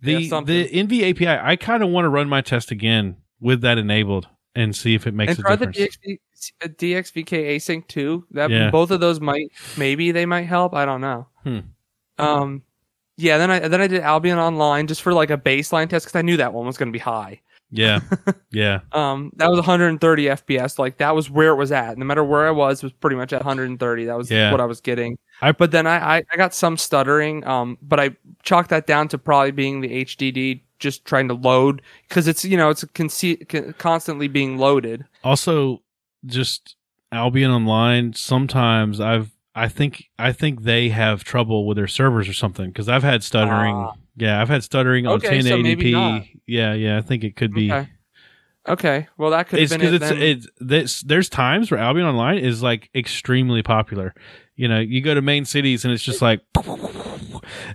[0.01, 3.61] The Yeah, the NV API, I kind of want to run my test again with
[3.61, 5.97] that enabled and see if it makes and a try the difference.
[6.05, 6.17] DXV,
[6.63, 8.25] uh, DXVK async too.
[8.31, 8.69] That Yeah.
[8.71, 10.73] both of those might maybe they might help.
[10.73, 11.27] I don't know.
[11.43, 11.59] Hmm.
[12.17, 12.63] Um,
[13.17, 13.37] yeah.
[13.37, 16.21] Then I then I did Albion Online just for like a baseline test because I
[16.23, 17.41] knew that one was going to be high.
[17.69, 17.99] yeah,
[18.51, 20.79] yeah, Um, that was 130 FPS.
[20.79, 21.97] Like that was where it was at.
[21.97, 24.05] No matter where I was, it was pretty much at 130.
[24.05, 24.51] That was Yeah.
[24.51, 25.17] what I was getting.
[25.41, 27.45] I- but then I, I I got some stuttering.
[27.45, 31.81] Um, but I chalked that down to probably being the HDD just trying to load
[32.07, 35.05] because it's you know it's conce- constantly being loaded.
[35.23, 35.81] Also,
[36.25, 36.75] just
[37.11, 38.13] Albion Online.
[38.13, 42.87] Sometimes I've I think I think they have trouble with their servers or something because
[42.87, 43.75] I've had stuttering.
[43.75, 43.93] Ah.
[44.15, 45.65] yeah, I've had stuttering on Okay, so not.
[45.65, 46.39] 1080p.
[46.45, 47.71] yeah, yeah, I think it could be.
[47.71, 47.89] Okay.
[48.67, 49.07] Okay.
[49.17, 52.05] Well, that could have It's been because it it's it's this, there's times where Albion
[52.05, 54.13] Online is like extremely popular.
[54.57, 56.41] You know, you go to main cities and it's just like,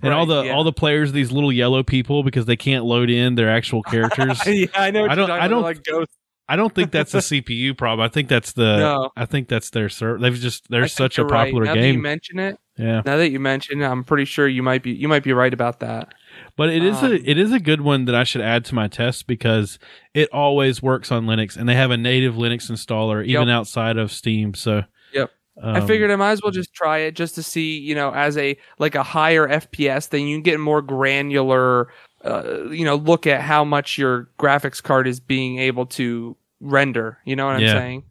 [0.02, 0.52] and all the yeah.
[0.52, 3.82] all the players, are these little yellow people because they can't load in their actual
[3.84, 4.40] characters.
[4.46, 5.06] yeah, I know.
[5.06, 6.14] I don't- I don't- like ghosts.
[6.48, 8.04] I don't think that's a CPU problem.
[8.04, 8.76] I think that's the.
[8.78, 9.10] No.
[9.16, 10.18] I think that's their server.
[10.18, 11.46] They've just they're think such a right.
[11.46, 12.02] popular now That you game.
[12.02, 12.58] mention it.
[12.76, 15.32] yeah, Now that you mention it, I'm pretty sure you might be you might be
[15.32, 16.12] right about that.
[16.56, 18.74] but it is Um, a it is a good one that I should add to
[18.74, 19.78] my test because
[20.14, 23.54] it always works on Linux and they have a native Linux installer even Yep.
[23.56, 24.52] outside of Steam.
[24.52, 24.82] So.
[25.14, 25.30] Yep.
[25.61, 28.12] Um, I figured I might as well just try it just to see, you know,
[28.12, 31.92] as a like a higher FPS, then you can get more granular,
[32.24, 37.18] uh, you know, look at how much your graphics card is being able to render.
[37.24, 38.05] You know what I'm saying?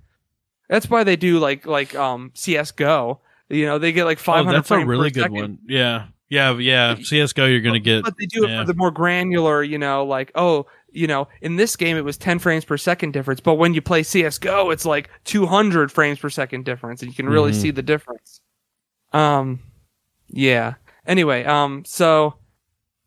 [0.70, 3.20] That's why they do like like um CS:GO.
[3.50, 5.36] You know, they get like 500 Oh, that's a really good second.
[5.36, 5.58] one.
[5.68, 6.96] Yeah, yeah, yeah.
[6.96, 8.04] CS:GO, you're gonna get.
[8.04, 11.58] but they do it for the more granular, you know, like oh, you know, in
[11.58, 14.86] this game it was 10 frames per second difference, but when you play CS:GO, it's
[14.86, 17.62] like 200 frames per second difference, and you can really Mhm.
[17.62, 18.42] see the difference.
[19.14, 19.60] Um,
[20.30, 20.76] yeah.
[21.06, 22.36] Anyway, um, so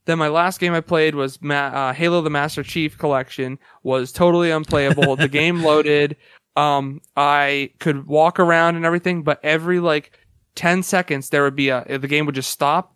[0.07, 3.59] then my last game I played was Ma- uh, Halo: The Master Chief Collection.
[3.83, 5.17] Was totally unplayable.
[5.17, 6.17] the game loaded.
[6.57, 10.13] Um, I could walk around and everything, but every like
[10.57, 12.94] 10 seconds there would be a the game would just stop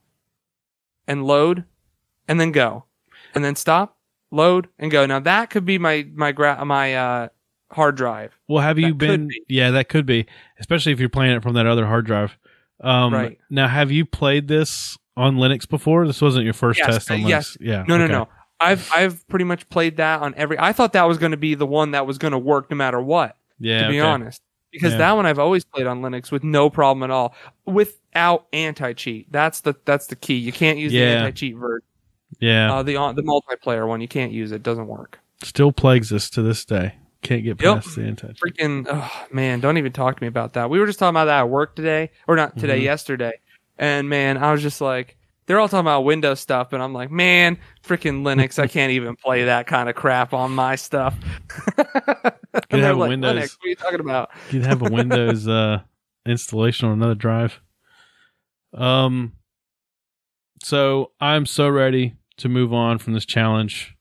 [1.08, 1.64] and load
[2.28, 2.84] and then go
[3.34, 3.96] and then stop
[4.30, 7.28] load and go now that could be my my gra- my uh
[7.72, 9.28] hard drive Well, have you That been?
[9.28, 9.42] be.
[9.48, 10.26] Yeah, that could be,
[10.60, 12.38] especially if you're playing it from that other hard drive.
[12.80, 13.38] Um, Right.
[13.50, 16.06] Now, have you played this on Linux before?
[16.06, 17.28] This wasn't your first Yes, test on uh, Linux.
[17.28, 17.56] yes.
[17.60, 17.84] Yeah.
[17.88, 18.06] no okay.
[18.06, 18.28] no no
[18.60, 21.54] i've i've pretty much played that on every i thought that was going to be
[21.54, 23.82] the one that was going to work no matter what Yeah.
[23.82, 24.08] to be okay.
[24.08, 24.98] honest because Yeah.
[24.98, 27.34] that one i've always played on linux with no problem at all
[27.66, 31.04] without anti-cheat that's the that's the key you can't use Yeah.
[31.06, 31.86] the anti-cheat version
[32.40, 32.72] Yeah.
[32.74, 36.42] uh, the the multiplayer one you can't use it doesn't work Still plagues us to
[36.42, 36.94] this day.
[37.22, 37.74] Can't get Yep.
[37.82, 38.28] past the anti.
[38.32, 41.26] freaking oh man don't even talk to me about that we were just talking about
[41.26, 42.84] that at work today or not today Mhm.
[42.84, 43.32] yesterday
[43.78, 45.16] and man i was just like
[45.48, 49.16] they're all talking about windows stuff and i'm like man freaking linux i can't even
[49.16, 51.16] play that kind of crap on my stuff
[52.70, 53.34] they're have a like Windows.
[53.34, 55.80] linux what are you talking about You'd have a Windows uh,
[56.26, 57.60] installation on another drive.
[58.74, 59.32] Um.
[60.62, 63.96] So I'm so ready to move on from this challenge.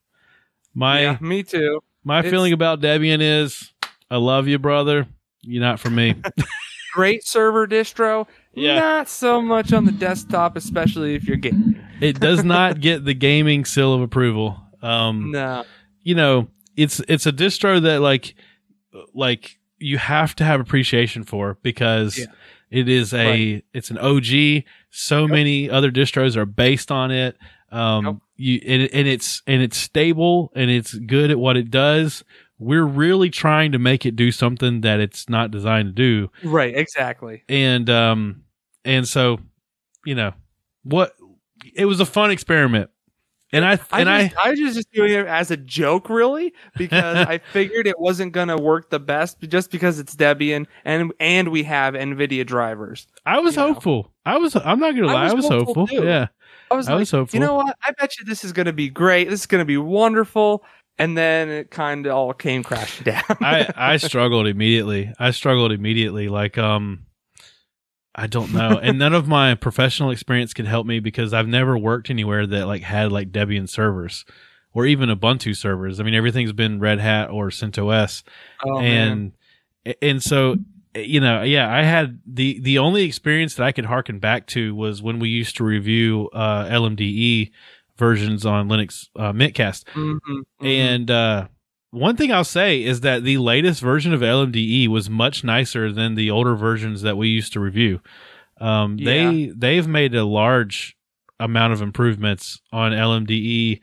[0.74, 3.72] My yeah me too my it's- feeling about Debian is,
[4.10, 5.06] I love you, brother.
[5.42, 6.14] You're not for me.
[6.94, 8.26] great server distro
[8.58, 8.74] Yeah.
[8.78, 13.14] not so much on the desktop especially if you're gaming it does not get the
[13.14, 14.60] gaming seal of approval.
[14.82, 15.64] Um, no
[16.02, 18.34] you know, it's it's a distro that like
[19.14, 22.26] like you have to have appreciation for because Yeah.
[22.70, 23.64] it is a Right.
[23.74, 24.64] it's an OG.
[24.90, 25.30] So Yep.
[25.30, 27.36] many other distros are based on it.
[27.70, 28.14] Um, Yep.
[28.36, 32.24] you and, and it's and it's stable and it's good at what it does.
[32.60, 36.74] We're really trying to make it do something that it's not designed to do, right
[36.76, 38.42] exactly and um,
[38.88, 39.38] and so,
[40.06, 40.32] you know,
[40.82, 41.12] what
[41.74, 42.90] it was a fun experiment,
[43.52, 46.54] and I I, and I just, I, was just doing it as a joke, really,
[46.76, 51.48] because I figured it wasn't gonna work the best, just because it's Debian and and
[51.48, 53.06] we have NVIDIA drivers.
[53.26, 53.74] I was you know.
[53.74, 54.10] hopeful.
[54.24, 54.56] I was.
[54.56, 55.28] I'm not gonna lie.
[55.28, 56.04] I was was hopeful, hopeful.
[56.04, 56.28] Yeah,
[56.70, 57.38] I was I like, was hopeful.
[57.38, 57.76] you know what?
[57.84, 59.28] I bet you this is gonna be great.
[59.28, 60.64] This is gonna be wonderful.
[61.00, 63.22] And then it kind of all came crashing down.
[63.40, 65.12] I I struggled immediately.
[65.18, 66.28] I struggled immediately.
[66.28, 67.06] Like um,
[68.18, 71.78] I don't know, and none of my professional experience could help me because I've never
[71.78, 74.24] worked anywhere that like had like Debian servers
[74.74, 76.00] or even Ubuntu servers.
[76.00, 78.24] I mean, everything's been Red Hat or CentOS,
[78.64, 79.32] oh, man.
[79.84, 80.56] and and so
[80.96, 84.74] you know, yeah, I had the the only experience that I could harken back to
[84.74, 87.52] was when we used to review uh, LMDE
[87.96, 89.84] versions on Linux uh, Mintcast.
[89.94, 90.42] Mhm, mhm.
[90.60, 91.48] And uh,
[91.90, 96.14] one thing I'll say is that the latest version of LMDE was much nicer than
[96.14, 98.00] the older versions that we used to review.
[98.60, 100.96] Um, They they've made a large
[101.40, 103.80] amount of improvements on LMDE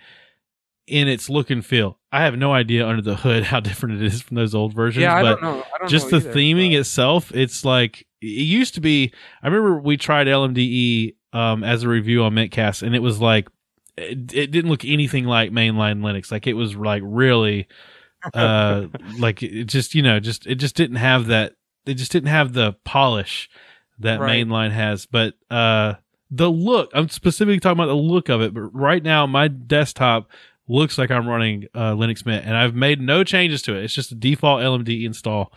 [0.87, 1.97] in its look and feel.
[2.11, 5.01] I have no idea under the hood how different it is from those old versions,
[5.03, 5.63] yeah, I but don't know.
[5.73, 9.11] I don't just know the either, theming but- itself, it's like it used to be.
[9.41, 13.47] I remember we tried LMDE um, as a review on Mintcast, and it was like
[13.97, 16.31] it, it didn't look anything like mainline Linux.
[16.31, 17.67] Like it was like really,
[18.33, 18.87] uh,
[19.19, 21.53] like it just you know just it just didn't have that.
[21.85, 23.49] It just didn't have the polish
[23.99, 24.45] that Right.
[24.45, 25.05] mainline has.
[25.05, 25.95] But uh,
[26.31, 28.53] the look, I'm specifically talking about the look of it.
[28.53, 30.29] But right now, my desktop
[30.67, 33.83] looks like I'm running uh, Linux Mint, and I've made no changes to it.
[33.83, 35.53] It's just a default LMD install.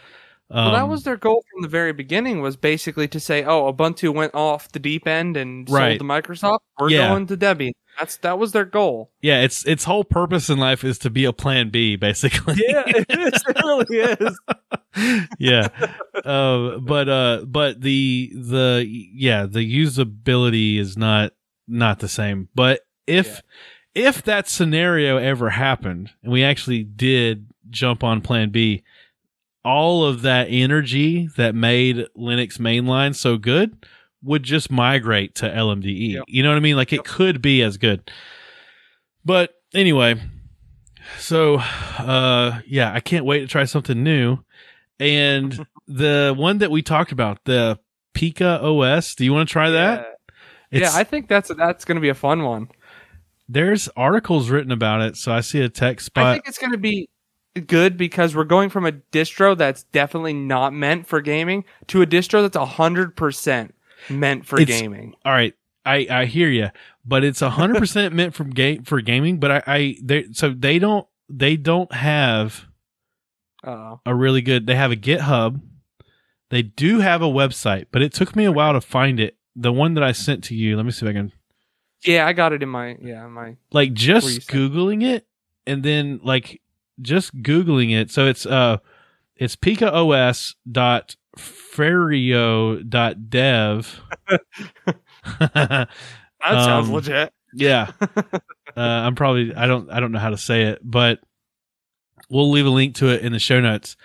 [0.50, 2.40] well, that Um, was their goal from the very beginning.
[2.42, 5.98] Was basically to say, "Oh, Ubuntu went off the deep end and Right.
[5.98, 6.58] sold to Microsoft.
[6.78, 7.08] We're Yeah.
[7.08, 9.10] going to Debian." That's that was their goal.
[9.20, 9.42] yeah.
[9.42, 12.54] It's its whole purpose in life is to be a Plan B, basically.
[12.58, 13.42] it is.
[13.48, 14.16] It really
[14.94, 15.28] is.
[15.38, 15.68] yeah.
[16.24, 21.32] Uh, but uh, but the the yeah the usability is not
[21.66, 22.48] not the same.
[22.54, 23.42] But if
[23.94, 28.84] if that scenario ever happened and we actually did jump on Plan B,
[29.64, 33.76] all of that energy that made Linux mainline so good
[34.22, 36.12] would just migrate to LMDE.
[36.14, 36.24] Yep.
[36.28, 36.76] You know what I mean?
[36.76, 38.10] Like it could be as good.
[39.24, 40.20] But anyway,
[41.18, 44.38] so uh yeah, I can't wait to try something new.
[45.00, 47.78] And the one that we talked about, the
[48.14, 50.00] Pika OS, do you want to try that?
[50.00, 50.80] Yeah.
[50.80, 52.68] Yeah, I think that's that's going to be a fun one.
[53.48, 56.26] there's articles written about it, so I see a tech spot.
[56.26, 57.08] I think it's going to be
[57.66, 62.06] good because we're going from a distro that's definitely not meant for gaming to a
[62.06, 63.74] distro that's hundred percent
[64.08, 65.14] meant for It's- gaming.
[65.24, 66.70] All right, I I hear you,
[67.04, 69.38] but it's hundred percent meant from game for gaming.
[69.40, 72.66] But I I they so they don't they don't have
[73.64, 74.66] Oh, a really good.
[74.66, 75.60] They have a GitHub.
[76.50, 79.36] They do have a website, but it took me a while to find it.
[79.56, 80.76] The one that I sent to you.
[80.76, 81.32] Let me see if I can
[82.04, 85.26] yeah, I got it in my yeah my like just googling it
[85.66, 86.62] and then like
[87.02, 88.76] just googling it so it's uh
[89.34, 91.16] it's pikaos dot
[92.88, 94.00] dot dev.
[95.40, 95.88] That
[96.64, 97.32] sounds Um, legit.
[97.54, 97.90] yeah.
[98.76, 101.18] Uh, i'm probably i don't i don't know how to say it but
[102.28, 103.96] we'll leave a link to it in the show notes.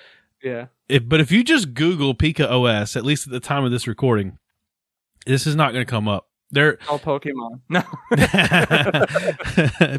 [0.41, 3.71] Yeah, if, but if you just google pika os at least at the time of
[3.71, 4.39] this recording
[5.27, 6.27] this is not going to come up.
[6.49, 7.59] There all Pokemon.
[7.69, 7.81] No,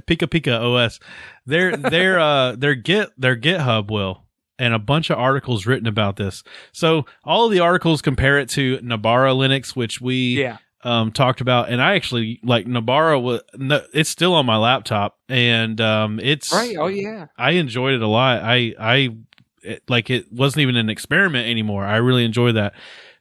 [0.08, 0.98] Pika Pika OS.
[1.46, 4.23] Their their uh their Git their GitHub will
[4.58, 6.42] and a bunch of articles written about this.
[6.72, 11.40] So all of the articles compare it to Nobara Linux, which we yeah, um talked
[11.40, 13.20] about, and I actually like Nobara.
[13.20, 16.76] Was no, it's still on my laptop, and um it's right.
[16.78, 18.42] Oh yeah, I enjoyed it a lot.
[18.42, 19.16] I I
[19.62, 21.84] it, like it wasn't even an experiment anymore.
[21.84, 22.74] I really enjoyed that.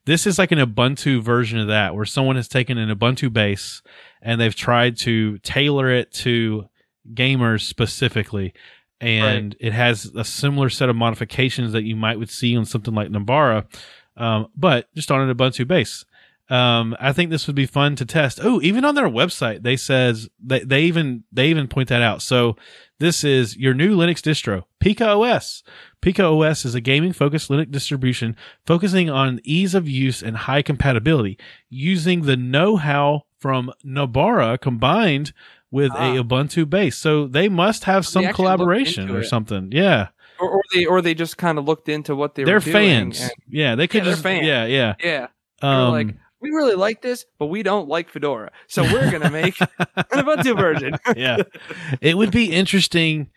[0.06, 3.82] This is like an Ubuntu version of that, where someone has taken an Ubuntu base
[4.22, 6.68] and they've tried to tailor it to
[7.14, 8.54] gamers specifically,
[9.04, 12.94] and it has a similar set of modifications that you might would see on something
[12.94, 13.66] like Nobara,
[14.18, 16.06] um, but just on an Ubuntu base.
[16.50, 18.40] Um, I think this would be fun to test.
[18.44, 22.22] Oh, even on their website, they says they, they even they even point that out.
[22.22, 22.58] So
[23.00, 25.64] this is your new Linux distro, Pika OS.
[26.02, 28.36] Pika OS is a gaming focused Linux distribution
[28.66, 31.40] focusing on ease of use and high compatibility,
[31.70, 35.34] using the know how from Nobara combined
[35.74, 36.14] with Ah.
[36.14, 36.96] a Ubuntu base.
[36.96, 39.70] So they must have some collaboration or something.
[39.74, 40.10] Yeah.
[40.40, 42.74] or, or they or they just kind of looked into what they They're were doing
[42.74, 43.22] fans.
[43.22, 43.76] and- yeah.
[43.76, 44.46] They could Yeah, just, fans.
[44.46, 44.96] yeah, yeah.
[45.04, 45.28] yeah,
[45.62, 46.08] Um, like,
[46.42, 49.68] we really like this, but we don't like Fedora, so we're gonna make an
[50.12, 50.94] Ubuntu version.
[51.16, 51.38] yeah.
[52.02, 53.30] It would be interesting.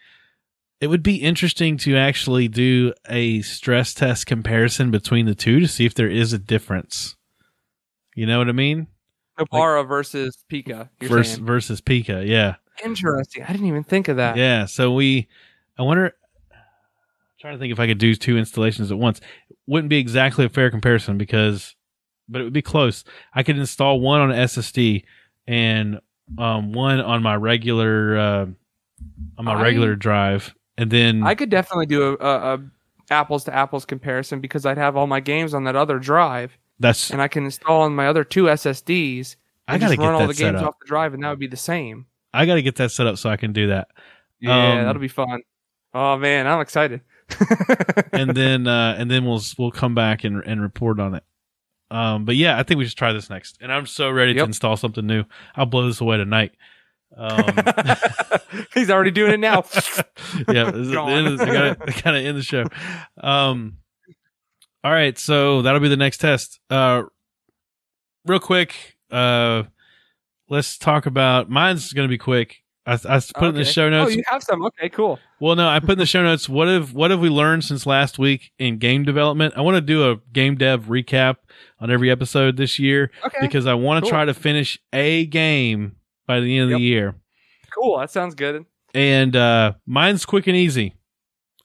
[0.80, 5.68] It would be interesting to actually do a stress test comparison between the two to
[5.68, 7.16] see if there is a difference.
[8.14, 8.88] You know what I mean?
[9.38, 10.88] Nobara versus Pika.
[11.00, 11.46] You're Versus saying.
[11.46, 13.42] versus Pika, yeah, Interesting.
[13.44, 14.36] I didn't even think of that.
[14.36, 14.66] yeah.
[14.66, 15.28] So we,
[15.78, 16.12] I wonder.
[17.40, 19.20] trying to think if I could do two installations at once.
[19.66, 21.74] Wouldn't be exactly a fair comparison because,
[22.28, 23.02] but it would be close.
[23.34, 25.04] I could install one on SSD
[25.48, 26.00] and
[26.38, 28.46] um, one on my regular uh,
[29.38, 32.58] on my I- regular drive, and then I could definitely do a, a, a
[33.10, 37.10] apples to apples comparison because I'd have all my games on that other drive, that's
[37.10, 39.36] and I can install on my other two SSDs.
[39.68, 41.56] I gotta run all that the games off the drive, and that would be the
[41.56, 42.06] same.
[42.32, 43.88] I got to get that set up so I can do that.
[44.40, 45.40] Yeah, Um, that'll be fun.
[45.94, 47.00] Oh man, I'm excited.
[48.12, 51.24] and then uh, and then we'll we'll come back and and report on it.
[51.90, 53.58] Um, but yeah, I think we should try this next.
[53.60, 55.24] And I'm so ready to install something new.
[55.54, 56.52] I'll blow this away tonight.
[57.16, 57.44] Um,
[58.74, 59.64] He's already doing it now.
[60.48, 62.64] yeah, this is the end of- I gotta I gotta end the show.
[63.20, 63.78] Um,
[64.86, 66.60] all right, so that'll be the next test.
[66.70, 67.02] Uh,
[68.24, 69.64] real quick, uh,
[70.48, 72.58] let's talk about mine's gonna be quick.
[72.86, 74.12] I, I put it in the show notes.
[74.12, 74.62] Oh, you have some.
[74.66, 75.18] Okay, cool.
[75.40, 76.48] Well, no, I put in the show notes.
[76.48, 79.54] What have what have we learned since last week in game development?
[79.56, 81.38] I want to do a game dev recap
[81.80, 84.10] on every episode this year Okay, because I want to cool.
[84.10, 85.96] try to finish a game
[86.28, 86.78] by the end of Yep.
[86.78, 87.14] the year.
[87.74, 87.98] cool.
[87.98, 88.64] That sounds good.
[88.94, 90.94] And uh, mine's quick and easy.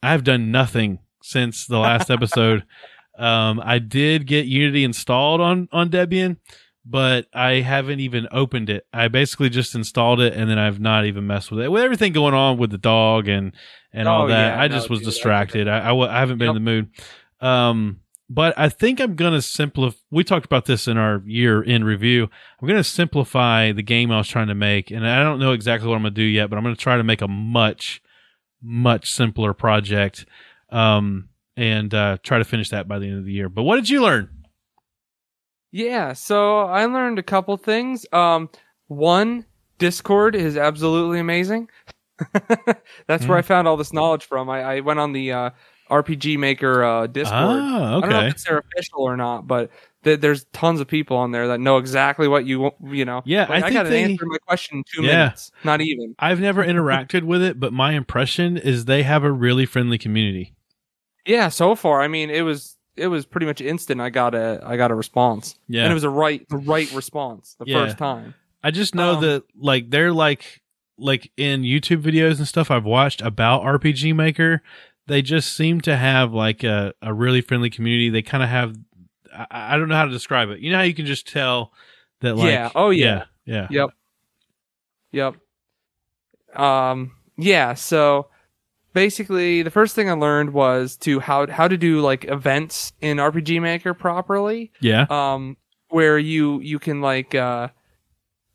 [0.01, 2.63] I've done nothing since the last episode.
[3.21, 6.37] Um, I did get Unity installed on on Debian,
[6.85, 8.85] but I haven't even opened it.
[8.91, 11.69] I basically just installed it and then I've not even messed with it.
[11.71, 13.53] With everything going on with the dog and
[13.93, 15.67] and all Oh, that, yeah, I no, just was dude, distracted.
[15.67, 16.89] I, I, I haven't been in the mood.
[17.41, 17.99] Um,
[18.29, 19.97] but I think I'm going to simplify.
[20.09, 22.29] We talked about this in our year in review.
[22.61, 25.51] I'm going to simplify the game I was trying to make, and I don't know
[25.51, 27.27] exactly what I'm going to do yet, but I'm going to try to make a
[27.27, 28.01] much,
[28.61, 30.25] much simpler project,
[30.69, 31.27] um,
[31.61, 33.47] and uh, try to finish that by the end of the year.
[33.47, 34.29] But what did you learn?
[35.71, 38.05] Yeah, so I learned a couple things.
[38.11, 38.49] Um,
[38.87, 39.45] one,
[39.77, 41.69] Discord is absolutely amazing.
[43.07, 43.39] That's where Hmm.
[43.39, 44.49] I found all this knowledge from.
[44.49, 45.49] I, I went on the uh,
[45.89, 47.33] RPG Maker uh, Discord.
[47.39, 49.69] Ah, I don't know if it's their official or not, but
[50.03, 53.21] th- there's tons of people on there that know exactly what you want- you know.
[53.25, 55.17] Yeah, Like, I I, got an they- answer to my question in two Yeah.
[55.17, 55.51] minutes.
[55.63, 56.15] Not even.
[56.19, 60.53] I've never interacted with it, but my impression is they have a really friendly community.
[61.25, 64.01] Yeah, so far, I mean, it was it was pretty much instant.
[64.01, 65.83] I got a I got a response, Yeah.
[65.83, 67.85] and it was a right the right response the Yeah.
[67.85, 68.33] first time.
[68.63, 70.61] I just know Um, that like they're like
[70.97, 74.61] like in YouTube videos and stuff I've watched about RPG Maker,
[75.07, 78.09] they just seem to have like a, a really friendly community.
[78.09, 78.75] They kind of have
[79.33, 80.59] I, I don't know how to describe it.
[80.59, 81.71] You know how you can just tell
[82.19, 82.69] that like Yeah.
[82.75, 83.23] Oh, yeah.
[83.45, 83.85] yeah yeah
[85.13, 85.35] Yep.
[86.53, 86.59] Yep.
[86.61, 87.11] Um.
[87.37, 87.73] Yeah.
[87.75, 88.27] So
[88.93, 93.17] basically, the first thing I learned was to how how to do like events in
[93.17, 94.71] RPG Maker properly.
[94.79, 95.57] yeah Um.
[95.89, 97.69] Where you you can like uh.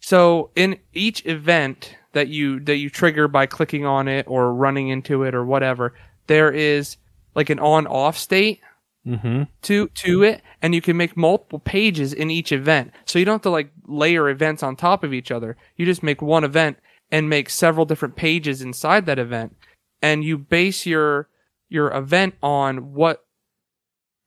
[0.01, 4.89] So in each event that you that you trigger by clicking on it or running
[4.89, 5.95] into it or whatever,
[6.27, 6.97] there is
[7.35, 8.61] like an on off state
[9.07, 13.25] mm-hmm to to it and you can make multiple pages in each event so you
[13.25, 16.43] don't have to like layer events on top of each other you just make one
[16.43, 16.77] event
[17.11, 19.55] and make several different pages inside that event
[20.03, 21.29] and you base your
[21.69, 23.25] your event on what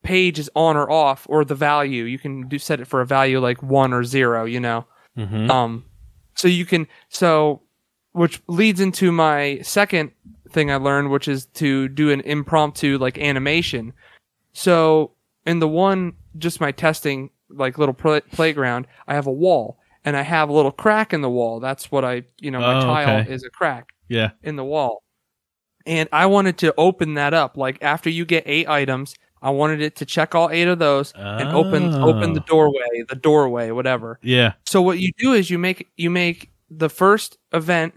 [0.03, 3.05] page is on or off or the value you can do set it for a
[3.05, 4.85] value like 1 or 0 you know
[5.17, 5.83] mm-hmm um,
[6.35, 7.61] so you can so,
[8.13, 10.11] which leads into my second
[10.51, 13.91] thing I learned, which is to do an impromptu like animation.
[14.53, 15.11] So
[15.45, 20.15] in the one, just my testing like little pl- playground, I have a wall and
[20.15, 21.59] I have a little crack in the wall.
[21.59, 23.31] That's what I, you know, my Oh, tile okay.
[23.33, 25.03] is a crack yeah in the wall.
[25.85, 27.57] And I wanted to open that up.
[27.57, 31.13] Like after you get eight items, I wanted it to check all eight of those
[31.15, 32.45] and open open the Oh.
[32.47, 34.19] doorway, the doorway, whatever.
[34.21, 37.93] yeah So what you do is you make you make the first event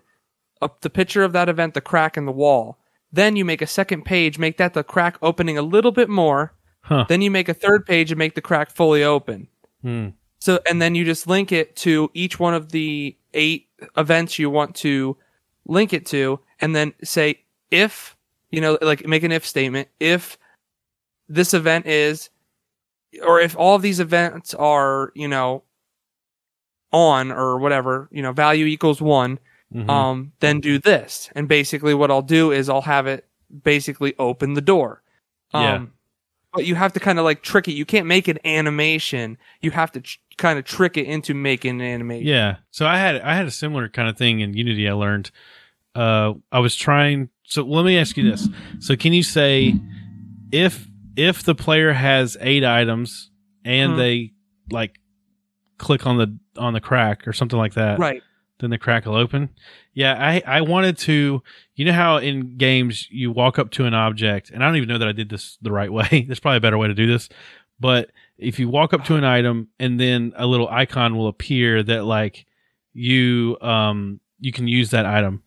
[0.62, 2.78] up the picture of that event, the crack in the wall.
[3.12, 6.54] Then you make a second page, make that the crack opening a little bit more.
[6.82, 7.04] Huh.
[7.08, 9.48] Then you make a third page and make the crack fully open.
[9.82, 10.08] Hmm.
[10.38, 13.66] So and then you just link it to each one of the eight
[13.96, 15.16] events you want to
[15.66, 17.40] link it to, and then say
[17.72, 18.16] if
[18.50, 19.88] you know, like make an if statement.
[19.98, 20.38] If
[21.28, 22.28] this event is,
[23.26, 25.62] or if all of these events are, you know,
[26.92, 29.38] on or whatever, you know, value equals one,
[29.74, 29.88] Mhm.
[29.88, 31.30] um, then do this.
[31.34, 33.26] And basically, what I'll do is I'll have it
[33.64, 35.02] basically open the door.
[35.54, 35.86] Um, Yeah.
[36.54, 37.72] But you have to kind of like trick it.
[37.72, 39.38] You can't make an animation.
[39.62, 42.26] You have to ch- kind of trick it into making an animation.
[42.28, 42.56] Yeah.
[42.70, 44.86] So I had I had a similar kind of thing in Unity.
[44.86, 45.30] I learned.
[45.94, 47.30] Uh, I was trying.
[47.52, 48.48] So let me ask you this.
[48.80, 49.74] So can you say
[50.50, 53.30] if if the player has eight items
[53.64, 53.96] and Mhm.
[53.98, 54.32] they
[54.70, 54.98] like
[55.76, 58.22] click on the on the crack or something like that, Right.
[58.60, 59.50] then the crack will open.
[59.92, 61.42] Yeah, I I wanted to.
[61.74, 64.88] You know how in games you walk up to an object, and I don't even
[64.88, 66.08] know that I did this the right way.
[66.26, 67.28] There's probably a better way to do this,
[67.78, 71.82] but if you walk up to an item and then a little icon will appear
[71.82, 72.46] that like
[72.94, 75.42] you um you can use that item.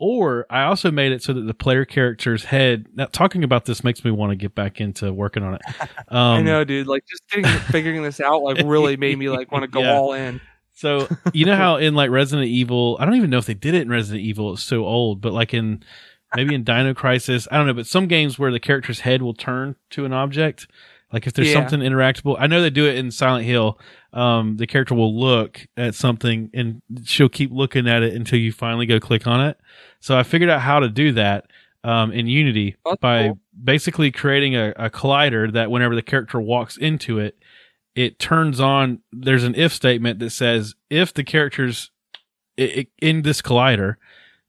[0.00, 2.86] Or I also made it so that the player character's head.
[2.94, 5.62] Now talking about this makes me want to get back into working on it.
[6.10, 6.86] Um, I know, dude.
[6.86, 9.94] Like just getting figuring this out like really made me like want to go Yeah.
[9.94, 10.40] all in.
[10.74, 13.74] So you know how in like Resident Evil, I don't even know if they did
[13.74, 14.52] it in Resident Evil.
[14.54, 15.82] It's so old, but like in
[16.36, 17.74] maybe in Dino Crisis, I don't know.
[17.74, 20.68] But some games where the character's head will turn to an object,
[21.12, 21.54] like if there's Yeah.
[21.54, 22.36] something interactable.
[22.38, 23.78] I know they do it in Silent Hill.
[24.12, 28.52] Um, the character will look at something and she'll keep looking at it until you
[28.52, 29.58] finally go click on it.
[30.00, 31.46] So I figured out how to do that
[31.84, 33.38] um, in Unity That's by cool.
[33.62, 37.38] basically creating a, a collider that whenever the character walks into it,
[37.94, 39.00] it turns on.
[39.12, 41.90] There's an if statement that says if the character's
[42.56, 43.96] in this collider,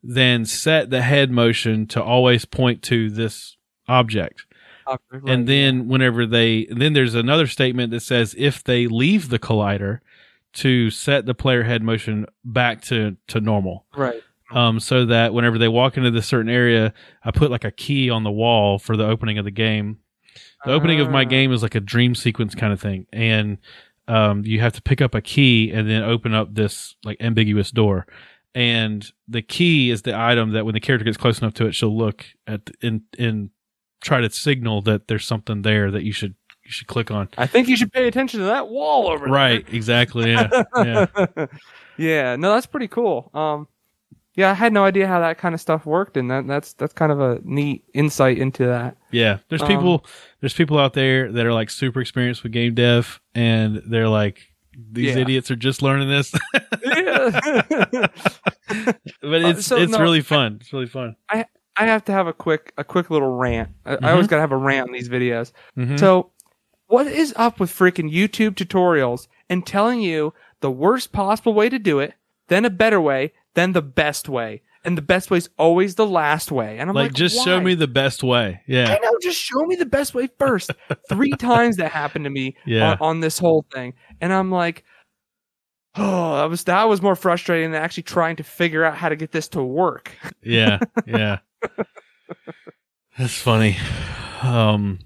[0.04, 3.58] then set the head motion to always point to this
[3.88, 4.46] object.
[5.12, 5.22] Right.
[5.34, 10.00] And then whenever they, then there's another statement that says if they leave the collider,
[10.52, 14.20] to set the player head motion back to to normal right.
[14.50, 16.92] um, so that whenever they walk into this certain area,
[17.24, 20.00] I put like a key on the wall for the opening of the game.
[20.66, 21.26] The opening of my Ah.
[21.26, 23.60] game is like a dream sequence kind of thing, and
[24.08, 27.70] um, you have to pick up a key and then open up this like ambiguous
[27.70, 28.08] door.
[28.56, 31.76] And the key is the item that when the character gets close enough to it,
[31.76, 33.52] she'll look at the, in and
[34.02, 37.30] try to signal that there's something there that you should you should click on.
[37.38, 39.34] I think you should pay attention to that wall over there.
[39.34, 40.32] Right, exactly.
[40.32, 41.06] Yeah, yeah.
[41.98, 43.32] yeah, no, that's pretty cool.
[43.34, 43.68] Um,
[44.36, 46.94] yeah, I had no idea how that kind of stuff worked, and that that's that's
[46.94, 48.96] kind of a neat insight into that.
[49.12, 50.06] Yeah, there's Um, people
[50.42, 54.40] there's people out there that are like super experienced with game dev, and they're like,
[54.92, 55.22] these Yeah.
[55.24, 56.32] idiots are just learning this.
[59.22, 60.60] But it's so, it's no, really fun.
[60.62, 61.16] It's really fun.
[61.30, 61.46] I
[61.86, 63.70] have to have a quick a quick little rant.
[63.86, 65.52] I, I always gotta have a rant on these videos.
[65.78, 66.00] Mhm.
[66.00, 66.32] So,
[66.88, 71.80] what is up with freaking YouTube tutorials and telling you the worst possible way to
[71.80, 72.14] do it,
[72.48, 76.06] then a better way, then the best way, and the best way is always the
[76.08, 76.78] last way?
[76.80, 78.62] And I'm like, like, just show me the best way.
[78.68, 80.72] Yeah, I know, just show me the best way first.
[81.10, 82.92] Three times that happened to me Yeah.
[82.94, 84.84] on, on this whole thing, and I'm like,
[85.96, 89.16] oh, that was that was more frustrating than actually trying to figure out how to
[89.16, 90.12] get this to work.
[90.44, 91.40] yeah, yeah.
[93.18, 93.78] That's funny.
[94.42, 95.00] Um.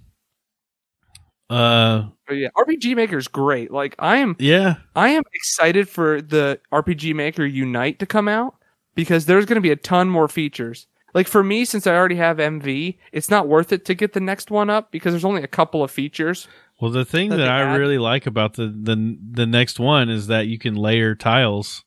[1.49, 2.09] Uh.
[2.27, 3.71] But yeah, RPG Maker is great.
[3.71, 4.75] Like I am, Yeah.
[4.95, 8.55] I am excited for the RPG Maker Unite to come out
[8.95, 10.87] because there's going to be a ton more features.
[11.13, 14.19] Like for me, since I already have MV, it's not worth it to get the
[14.19, 16.47] next one up because there's only a couple of features.
[16.81, 17.77] Well, the thing That that I add.
[17.77, 21.83] really like about the the the next one is that you can layer tiles.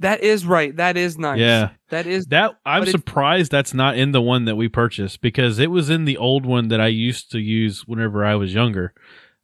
[0.00, 0.74] That is right.
[0.76, 1.40] That is nice.
[1.40, 1.70] Yeah.
[1.90, 5.70] That is That I'm surprised that's not in the one that we purchased because it
[5.70, 8.94] was in the old one that I used to use whenever I was younger.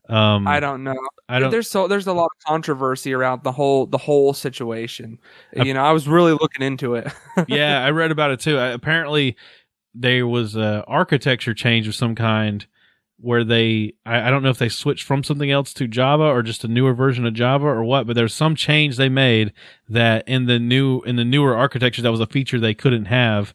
[0.08, 0.96] Um, I don't know.
[1.28, 1.50] I don't.
[1.50, 5.18] There's so there's a lot of controversy around the whole the whole situation.
[5.58, 7.10] I- you know, I was really looking into it.
[7.48, 8.58] yeah, I read about it too.
[8.58, 9.36] I, apparently,
[9.94, 12.66] there was a architecture change of some kind
[13.20, 16.42] where they I, I don't know if they switched from something else to Java or
[16.42, 19.52] just a newer version of Java or what, but there's some change they made
[19.88, 23.54] that in the new in the newer architecture that was a feature they couldn't have.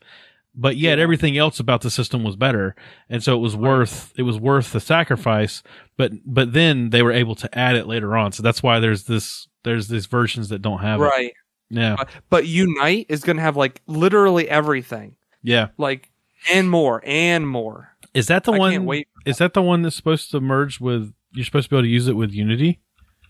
[0.55, 1.03] But yet Yeah.
[1.03, 2.75] everything else about the system was better.
[3.09, 5.61] And so it was worth it was worth the sacrifice.
[5.97, 8.31] But but then they were able to add it later on.
[8.31, 11.03] So that's why there's this there's these versions that don't have it.
[11.03, 11.33] right.
[11.69, 11.95] Yeah.
[11.99, 15.15] Uh, but Unite is going to have like literally everything.
[15.43, 15.67] Yeah.
[15.77, 16.09] Like
[16.51, 17.89] and more and more.
[18.15, 19.07] Is that the I one can't wait.
[19.25, 21.13] Is that the one that's supposed to merge with?
[21.31, 22.79] You're supposed to be able to use it with Unity.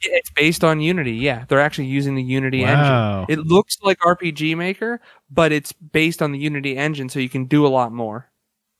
[0.01, 1.13] It's based on Unity.
[1.15, 3.25] Yeah, they're actually using the Unity Wow.
[3.27, 3.39] engine.
[3.39, 7.45] It looks like RPG Maker, but it's based on the Unity engine, so you can
[7.45, 8.29] do a lot more.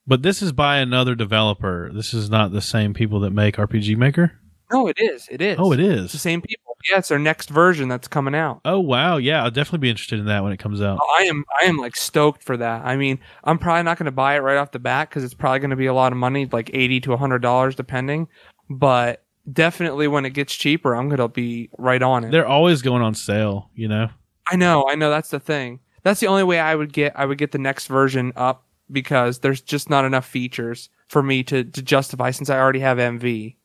[0.07, 1.91] But this is by another developer.
[1.93, 4.31] This is not the same people that make RPG Maker.
[4.71, 5.27] No, it is.
[5.29, 5.57] It is.
[5.59, 6.68] Oh, it It's the same people.
[6.89, 8.61] Yeah, it's their next version that's coming out.
[8.63, 10.99] Oh wow, yeah, I'll definitely be interested in that when it comes out.
[11.01, 12.85] Oh, I am I am like stoked for that.
[12.85, 15.33] I mean, I'm probably not going to buy it right off the bat because it's
[15.33, 18.27] probably going to be a lot of money, like eighty to hundred dollars, depending.
[18.69, 22.31] But definitely when it gets cheaper, I'm going to be right on it.
[22.31, 24.09] They're always going on sale, you know.
[24.47, 25.09] I know, I know.
[25.09, 25.79] That's the thing.
[26.03, 29.39] That's the only way I would get I would get the next version up because
[29.39, 33.55] there's just not enough features for me to to justify since I already have MV.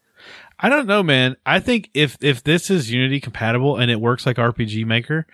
[0.59, 1.37] I don't know, man.
[1.45, 5.27] I think if if this is Unity compatible and it works like RPG Maker,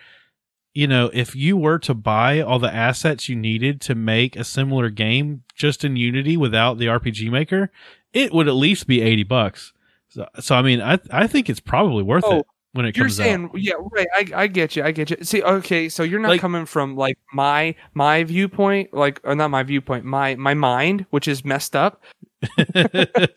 [0.75, 4.45] you know, if you were to buy all the assets you needed to make a
[4.45, 7.71] similar game just in Unity without the RPG Maker,
[8.13, 9.73] it would at least be eighty bucks.
[10.09, 12.97] So, so I mean, I I think it's probably worth Oh, it when it.
[12.97, 13.61] You're comes saying, out.
[13.61, 14.09] yeah, right.
[14.17, 14.83] I, I get you.
[14.85, 15.19] I get you.
[15.23, 19.51] See, okay, so you're not Like- coming from like my my viewpoint, like or not
[19.51, 22.03] my viewpoint, my my mind, which is messed up.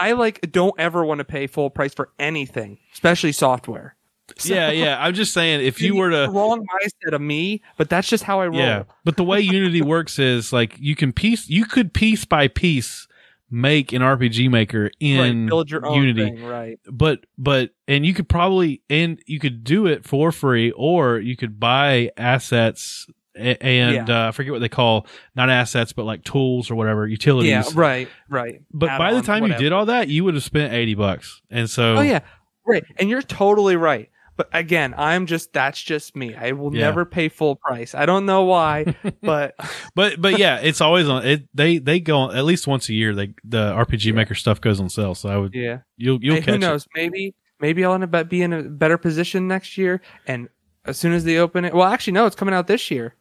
[0.00, 3.96] I like don't ever want to pay full price for anything, especially software.
[4.38, 5.04] So- yeah, yeah.
[5.04, 8.24] I'm just saying, if you were the to wrong mindset of me, but that's just
[8.24, 8.58] how I roll.
[8.58, 12.48] Yeah, but the way Unity works is like you can piece, you could piece by
[12.48, 13.08] piece
[13.50, 16.78] make an RPG Maker in right, build your own Unity, thing, right?
[16.88, 21.36] but but and you could probably and you could do it for free, or you
[21.36, 23.08] could buy assets
[23.40, 27.06] a- and uh, I forget what they call not assets, but like tools or whatever
[27.06, 27.50] utilities.
[27.50, 28.62] Yeah, right, right.
[28.72, 31.68] But by the time you did all that, you would have spent eighty bucks, and
[31.68, 32.20] so Oh yeah,
[32.66, 32.84] right.
[32.98, 34.10] And you're totally right.
[34.36, 36.34] But again, I'm just that's just me.
[36.34, 36.86] I will Yeah.
[36.86, 37.94] never pay full price.
[37.94, 39.54] I don't know why, but
[39.94, 41.26] But but yeah, it's always on.
[41.26, 43.14] It they they go on, at least once a year.
[43.14, 44.12] They the RPG Yeah.
[44.12, 45.80] Maker stuff goes on sale, so I would yeah.
[45.98, 46.60] you'll you'll Hey, catch who it.
[46.60, 46.86] knows?
[46.94, 50.00] Maybe maybe I'll end up be in a better position next year.
[50.26, 50.48] And
[50.86, 53.14] as soon as they open it, well, actually, no, it's coming out this year.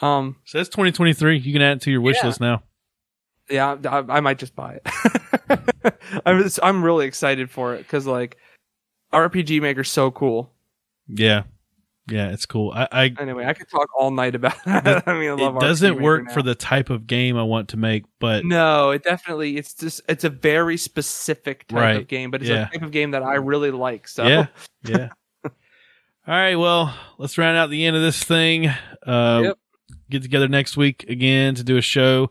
[0.00, 1.38] Um, So that's 2023.
[1.38, 2.26] You can add it to your wish Yeah.
[2.26, 2.62] list now.
[3.48, 5.92] yeah, I, I might just buy it.
[6.26, 8.36] I'm just, I'm really excited for it because like
[9.12, 10.50] RPG Maker's so cool.
[11.08, 11.44] Yeah,
[12.10, 12.72] yeah, it's cool.
[12.74, 15.04] I, I Anyway, I could talk all night about that.
[15.06, 16.46] I mean, I love it doesn't RPG work Maker for now.
[16.46, 20.24] the type of game I want to make, but No, it definitely it's just it's
[20.24, 21.96] a very specific type Right.
[21.96, 22.66] of game, but it's Yeah.
[22.68, 24.08] a type of game that I really like.
[24.08, 24.46] So yeah,
[24.84, 25.08] yeah.
[25.44, 28.66] All right, well, let's round out the end of this thing.
[29.06, 29.58] Uh, Yep.
[30.10, 32.30] Get together next week again to do a show.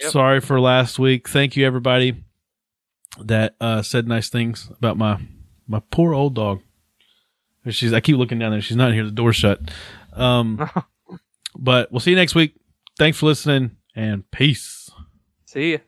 [0.00, 0.12] Yep.
[0.12, 1.28] Sorry for last week.
[1.28, 2.22] Thank you, everybody.
[3.20, 5.18] that uh, said nice things about my
[5.66, 6.60] my poor old dog.
[7.68, 8.60] She's I keep looking down there.
[8.60, 9.04] She's not here.
[9.04, 9.60] The door's shut.
[10.12, 10.70] Um,
[11.58, 12.54] but we'll see you next week.
[12.98, 14.90] Thanks for listening and peace.
[15.46, 15.78] See ya.